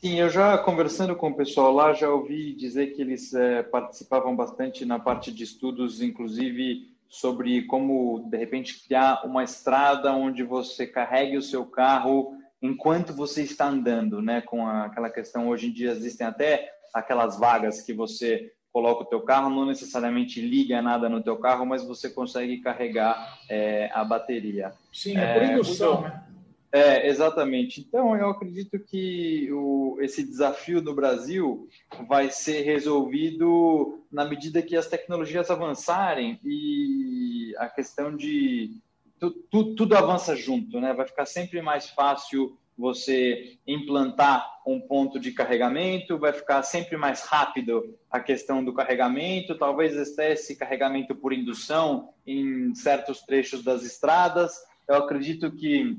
Sim, 0.00 0.18
eu 0.18 0.28
já 0.28 0.58
conversando 0.58 1.14
com 1.14 1.30
o 1.30 1.36
pessoal 1.36 1.72
lá, 1.72 1.92
já 1.92 2.10
ouvi 2.10 2.52
dizer 2.52 2.88
que 2.94 3.00
eles 3.00 3.32
é, 3.32 3.62
participavam 3.62 4.34
bastante 4.34 4.84
na 4.84 4.98
parte 4.98 5.30
de 5.30 5.44
estudos, 5.44 6.02
inclusive 6.02 6.90
sobre 7.08 7.62
como, 7.66 8.28
de 8.28 8.36
repente, 8.36 8.84
criar 8.84 9.24
uma 9.24 9.44
estrada 9.44 10.12
onde 10.12 10.42
você 10.42 10.84
carregue 10.84 11.36
o 11.36 11.42
seu 11.42 11.64
carro 11.64 12.36
enquanto 12.60 13.12
você 13.12 13.44
está 13.44 13.68
andando, 13.68 14.20
né? 14.20 14.40
Com 14.40 14.66
a, 14.66 14.86
aquela 14.86 15.10
questão, 15.10 15.46
hoje 15.46 15.68
em 15.68 15.72
dia 15.72 15.92
existem 15.92 16.26
até 16.26 16.74
aquelas 16.92 17.38
vagas 17.38 17.82
que 17.82 17.92
você 17.92 18.52
coloca 18.72 19.02
o 19.02 19.06
teu 19.06 19.20
carro, 19.20 19.50
não 19.50 19.66
necessariamente 19.66 20.40
liga 20.40 20.80
nada 20.80 21.08
no 21.08 21.22
teu 21.22 21.36
carro, 21.36 21.66
mas 21.66 21.84
você 21.84 22.08
consegue 22.08 22.58
carregar 22.58 23.40
é, 23.48 23.90
a 23.92 24.02
bateria. 24.02 24.72
Sim, 24.92 25.16
é 25.16 25.34
por 25.34 25.42
indução, 25.42 25.98
é, 25.98 26.08
né? 26.08 26.24
É, 26.72 27.06
exatamente. 27.06 27.82
Então, 27.82 28.16
eu 28.16 28.30
acredito 28.30 28.78
que 28.78 29.52
o, 29.52 29.98
esse 30.00 30.24
desafio 30.24 30.80
no 30.80 30.94
Brasil 30.94 31.68
vai 32.08 32.30
ser 32.30 32.62
resolvido 32.62 34.02
na 34.10 34.24
medida 34.24 34.62
que 34.62 34.74
as 34.74 34.86
tecnologias 34.86 35.50
avançarem 35.50 36.40
e 36.42 37.54
a 37.58 37.68
questão 37.68 38.16
de. 38.16 38.80
Tu, 39.20 39.30
tu, 39.50 39.74
tudo 39.74 39.94
avança 39.94 40.34
junto, 40.34 40.80
né? 40.80 40.94
Vai 40.94 41.06
ficar 41.06 41.26
sempre 41.26 41.60
mais 41.60 41.90
fácil 41.90 42.56
você 42.76 43.58
implantar 43.66 44.60
um 44.66 44.80
ponto 44.80 45.18
de 45.18 45.32
carregamento, 45.32 46.18
vai 46.18 46.32
ficar 46.32 46.62
sempre 46.62 46.96
mais 46.96 47.22
rápido 47.22 47.96
a 48.10 48.20
questão 48.20 48.64
do 48.64 48.72
carregamento, 48.72 49.56
talvez 49.56 49.96
até 49.96 50.32
esse 50.32 50.56
carregamento 50.56 51.14
por 51.14 51.32
indução 51.32 52.10
em 52.26 52.74
certos 52.74 53.22
trechos 53.22 53.62
das 53.62 53.82
estradas. 53.82 54.56
Eu 54.88 54.96
acredito 54.96 55.50
que 55.52 55.96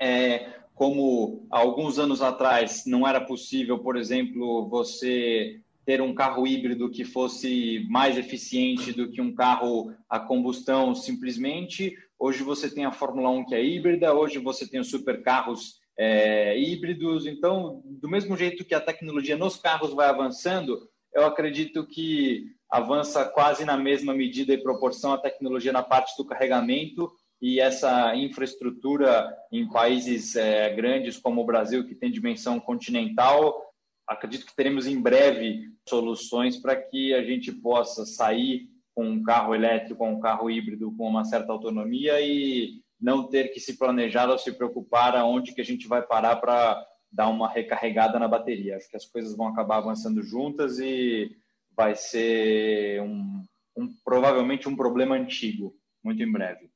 é, 0.00 0.52
como 0.74 1.46
alguns 1.50 1.98
anos 1.98 2.22
atrás 2.22 2.84
não 2.86 3.06
era 3.06 3.20
possível, 3.20 3.78
por 3.78 3.96
exemplo, 3.96 4.68
você 4.68 5.60
ter 5.84 6.02
um 6.02 6.14
carro 6.14 6.46
híbrido 6.46 6.90
que 6.90 7.02
fosse 7.02 7.86
mais 7.88 8.18
eficiente 8.18 8.92
do 8.92 9.10
que 9.10 9.22
um 9.22 9.34
carro 9.34 9.90
a 10.08 10.20
combustão 10.20 10.94
simplesmente. 10.94 11.96
Hoje 12.18 12.42
você 12.42 12.68
tem 12.68 12.84
a 12.84 12.92
Fórmula 12.92 13.30
1 13.30 13.46
que 13.46 13.54
é 13.54 13.64
híbrida, 13.64 14.12
hoje 14.12 14.38
você 14.38 14.68
tem 14.68 14.80
os 14.80 14.90
supercarros 14.90 15.80
é, 15.98 16.56
híbridos. 16.58 17.26
Então, 17.26 17.82
do 17.84 18.08
mesmo 18.08 18.36
jeito 18.36 18.64
que 18.64 18.74
a 18.74 18.80
tecnologia 18.80 19.36
nos 19.36 19.56
carros 19.56 19.92
vai 19.92 20.08
avançando, 20.08 20.88
eu 21.12 21.26
acredito 21.26 21.86
que 21.86 22.46
avança 22.70 23.24
quase 23.24 23.64
na 23.64 23.76
mesma 23.76 24.14
medida 24.14 24.52
e 24.52 24.62
proporção 24.62 25.12
a 25.12 25.18
tecnologia 25.18 25.72
na 25.72 25.82
parte 25.82 26.16
do 26.16 26.24
carregamento 26.24 27.10
e 27.40 27.60
essa 27.60 28.14
infraestrutura 28.14 29.32
em 29.50 29.68
países 29.68 30.36
é, 30.36 30.72
grandes 30.74 31.16
como 31.18 31.40
o 31.40 31.46
Brasil, 31.46 31.86
que 31.86 31.94
tem 31.94 32.10
dimensão 32.10 32.60
continental, 32.60 33.68
acredito 34.06 34.46
que 34.46 34.54
teremos 34.54 34.86
em 34.86 35.00
breve 35.00 35.70
soluções 35.88 36.56
para 36.56 36.76
que 36.76 37.14
a 37.14 37.22
gente 37.22 37.52
possa 37.52 38.04
sair 38.04 38.68
com 38.94 39.08
um 39.08 39.22
carro 39.22 39.54
elétrico, 39.54 39.96
com 39.96 40.14
um 40.14 40.20
carro 40.20 40.50
híbrido 40.50 40.92
com 40.96 41.08
uma 41.08 41.24
certa 41.24 41.52
autonomia 41.52 42.20
e 42.20 42.80
não 43.00 43.28
ter 43.28 43.48
que 43.48 43.60
se 43.60 43.78
planejar 43.78 44.28
ou 44.28 44.38
se 44.38 44.52
preocupar 44.52 45.16
aonde 45.16 45.54
que 45.54 45.60
a 45.60 45.64
gente 45.64 45.86
vai 45.86 46.02
parar 46.02 46.36
para 46.36 46.84
dar 47.10 47.28
uma 47.28 47.48
recarregada 47.48 48.18
na 48.18 48.28
bateria. 48.28 48.76
Acho 48.76 48.90
que 48.90 48.96
as 48.96 49.06
coisas 49.06 49.36
vão 49.36 49.48
acabar 49.48 49.78
avançando 49.78 50.22
juntas 50.22 50.78
e 50.78 51.36
vai 51.76 51.94
ser 51.94 53.00
um, 53.02 53.44
um 53.76 53.88
provavelmente 54.04 54.68
um 54.68 54.76
problema 54.76 55.14
antigo 55.14 55.74
muito 56.02 56.22
em 56.22 56.30
breve. 56.30 56.70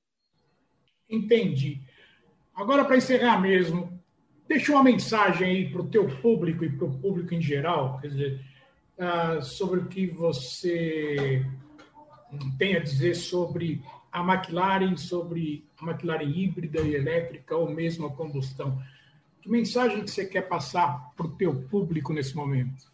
Entendi. 1.09 1.81
Agora, 2.55 2.85
para 2.85 2.97
encerrar 2.97 3.41
mesmo, 3.41 4.01
deixa 4.47 4.73
uma 4.73 4.83
mensagem 4.83 5.49
aí 5.49 5.71
para 5.71 5.83
o 5.83 5.89
teu 5.89 6.07
público 6.21 6.65
e 6.65 6.77
para 6.77 6.87
o 6.87 6.99
público 6.99 7.35
em 7.35 7.41
geral, 7.41 7.99
quer 8.01 8.09
dizer, 8.09 8.41
uh, 8.99 9.43
sobre 9.43 9.81
o 9.81 9.89
que 9.89 10.07
você 10.07 11.45
tem 12.59 12.77
a 12.77 12.81
dizer 12.81 13.15
sobre 13.15 13.83
a 14.12 14.20
McLaren, 14.20 14.96
sobre 14.96 15.64
a 15.81 15.90
McLaren 15.90 16.29
híbrida 16.29 16.83
e 16.83 16.94
elétrica 16.94 17.57
ou 17.57 17.70
mesmo 17.70 18.07
a 18.07 18.12
combustão. 18.12 18.79
Que 19.40 19.51
mensagem 19.51 20.05
que 20.05 20.11
você 20.11 20.27
quer 20.27 20.42
passar 20.42 21.12
para 21.16 21.27
o 21.27 21.35
teu 21.35 21.55
público 21.68 22.12
nesse 22.12 22.37
momento? 22.37 22.92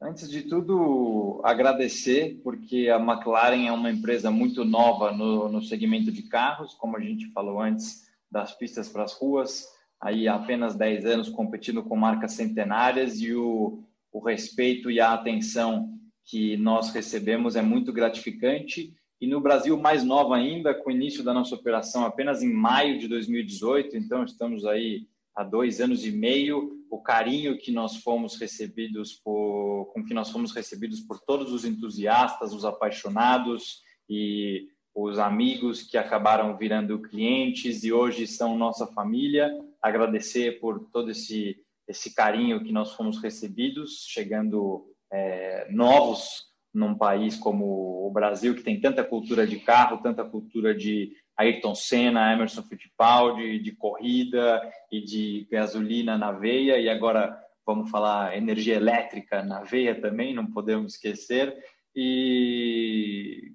Antes 0.00 0.30
de 0.30 0.42
tudo, 0.42 1.40
agradecer, 1.42 2.40
porque 2.44 2.88
a 2.88 2.98
McLaren 3.00 3.66
é 3.66 3.72
uma 3.72 3.90
empresa 3.90 4.30
muito 4.30 4.64
nova 4.64 5.10
no, 5.10 5.48
no 5.48 5.62
segmento 5.62 6.12
de 6.12 6.22
carros, 6.22 6.74
como 6.74 6.96
a 6.96 7.00
gente 7.00 7.32
falou 7.32 7.60
antes, 7.60 8.06
das 8.30 8.54
pistas 8.54 8.88
para 8.88 9.04
as 9.04 9.12
ruas. 9.12 9.66
aí 10.00 10.28
há 10.28 10.34
apenas 10.34 10.76
10 10.76 11.06
anos 11.06 11.28
competindo 11.28 11.82
com 11.82 11.96
marcas 11.96 12.32
centenárias 12.32 13.20
e 13.20 13.32
o, 13.32 13.82
o 14.12 14.20
respeito 14.20 14.90
e 14.90 15.00
a 15.00 15.14
atenção 15.14 15.98
que 16.24 16.56
nós 16.58 16.92
recebemos 16.92 17.56
é 17.56 17.62
muito 17.62 17.92
gratificante. 17.92 18.94
E 19.20 19.26
no 19.26 19.40
Brasil, 19.40 19.76
mais 19.76 20.04
nova 20.04 20.36
ainda, 20.36 20.74
com 20.74 20.90
o 20.90 20.92
início 20.92 21.24
da 21.24 21.34
nossa 21.34 21.54
operação 21.54 22.04
apenas 22.04 22.42
em 22.42 22.52
maio 22.52 22.98
de 22.98 23.08
2018, 23.08 23.96
então 23.96 24.22
estamos 24.22 24.64
aí 24.64 25.08
há 25.34 25.42
dois 25.42 25.80
anos 25.80 26.04
e 26.04 26.10
meio, 26.10 26.84
o 26.90 27.00
carinho 27.00 27.58
que 27.58 27.72
nós 27.72 27.96
fomos 27.96 28.36
recebidos 28.36 29.14
por, 29.14 29.90
com 29.92 30.04
que 30.04 30.14
nós 30.14 30.30
fomos 30.30 30.52
recebidos 30.52 31.00
por 31.00 31.20
todos 31.20 31.52
os 31.52 31.64
entusiastas, 31.64 32.54
os 32.54 32.64
apaixonados 32.64 33.82
e 34.08 34.68
os 34.94 35.18
amigos 35.18 35.82
que 35.82 35.98
acabaram 35.98 36.56
virando 36.56 37.00
clientes 37.02 37.84
e 37.84 37.92
hoje 37.92 38.26
são 38.26 38.56
nossa 38.56 38.86
família. 38.86 39.50
Agradecer 39.82 40.60
por 40.60 40.88
todo 40.90 41.10
esse 41.10 41.60
esse 41.88 42.14
carinho 42.14 42.62
que 42.62 42.70
nós 42.70 42.92
fomos 42.92 43.16
recebidos, 43.18 44.04
chegando 44.06 44.92
é, 45.10 45.66
novos 45.70 46.48
num 46.78 46.94
país 46.94 47.36
como 47.36 48.06
o 48.06 48.10
Brasil, 48.10 48.54
que 48.54 48.62
tem 48.62 48.80
tanta 48.80 49.02
cultura 49.02 49.46
de 49.46 49.58
carro, 49.58 49.98
tanta 49.98 50.24
cultura 50.24 50.74
de 50.74 51.12
Ayrton 51.36 51.74
Senna, 51.74 52.32
Emerson 52.32 52.62
Fittipaldi, 52.62 53.58
de 53.58 53.72
corrida 53.72 54.60
e 54.90 55.00
de 55.00 55.48
gasolina 55.50 56.16
na 56.16 56.30
veia, 56.30 56.78
e 56.78 56.88
agora 56.88 57.36
vamos 57.66 57.90
falar 57.90 58.36
energia 58.36 58.76
elétrica 58.76 59.42
na 59.42 59.62
veia 59.62 60.00
também, 60.00 60.32
não 60.32 60.46
podemos 60.46 60.94
esquecer. 60.94 61.54
E, 61.94 63.52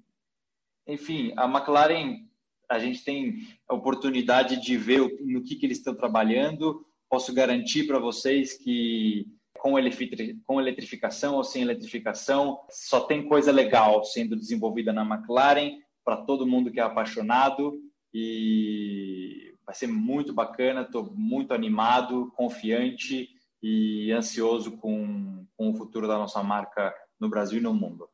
enfim, 0.86 1.32
a 1.36 1.46
McLaren, 1.46 2.26
a 2.68 2.78
gente 2.78 3.02
tem 3.02 3.38
a 3.66 3.74
oportunidade 3.74 4.60
de 4.60 4.76
ver 4.76 5.00
no 5.20 5.42
que, 5.42 5.56
que 5.56 5.66
eles 5.66 5.78
estão 5.78 5.94
trabalhando, 5.94 6.84
posso 7.08 7.32
garantir 7.32 7.86
para 7.86 7.98
vocês 7.98 8.52
que 8.52 9.26
com 9.64 10.60
eletrificação 10.60 11.36
ou 11.36 11.42
sem 11.42 11.62
eletrificação, 11.62 12.60
só 12.68 13.00
tem 13.00 13.26
coisa 13.26 13.50
legal 13.50 14.04
sendo 14.04 14.36
desenvolvida 14.36 14.92
na 14.92 15.06
McLaren 15.06 15.78
para 16.04 16.18
todo 16.18 16.46
mundo 16.46 16.70
que 16.70 16.78
é 16.78 16.82
apaixonado 16.82 17.72
e 18.12 19.54
vai 19.64 19.74
ser 19.74 19.86
muito 19.86 20.34
bacana. 20.34 20.82
Estou 20.82 21.10
muito 21.16 21.54
animado, 21.54 22.30
confiante 22.36 23.30
e 23.62 24.12
ansioso 24.12 24.72
com, 24.72 25.46
com 25.56 25.70
o 25.70 25.74
futuro 25.74 26.06
da 26.06 26.18
nossa 26.18 26.42
marca 26.42 26.94
no 27.18 27.30
Brasil 27.30 27.58
e 27.58 27.62
no 27.62 27.72
mundo. 27.72 28.06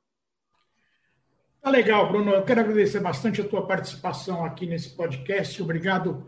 Tá 1.61 1.69
legal, 1.69 2.13
Bruno. 2.13 2.31
Eu 2.31 2.45
quero 2.45 2.61
agradecer 2.61 3.01
bastante 3.01 3.41
a 3.41 3.49
tua 3.49 3.67
participação 3.67 4.45
aqui 4.45 4.67
nesse 4.67 4.97
podcast. 4.97 5.61
Obrigado 5.61 6.25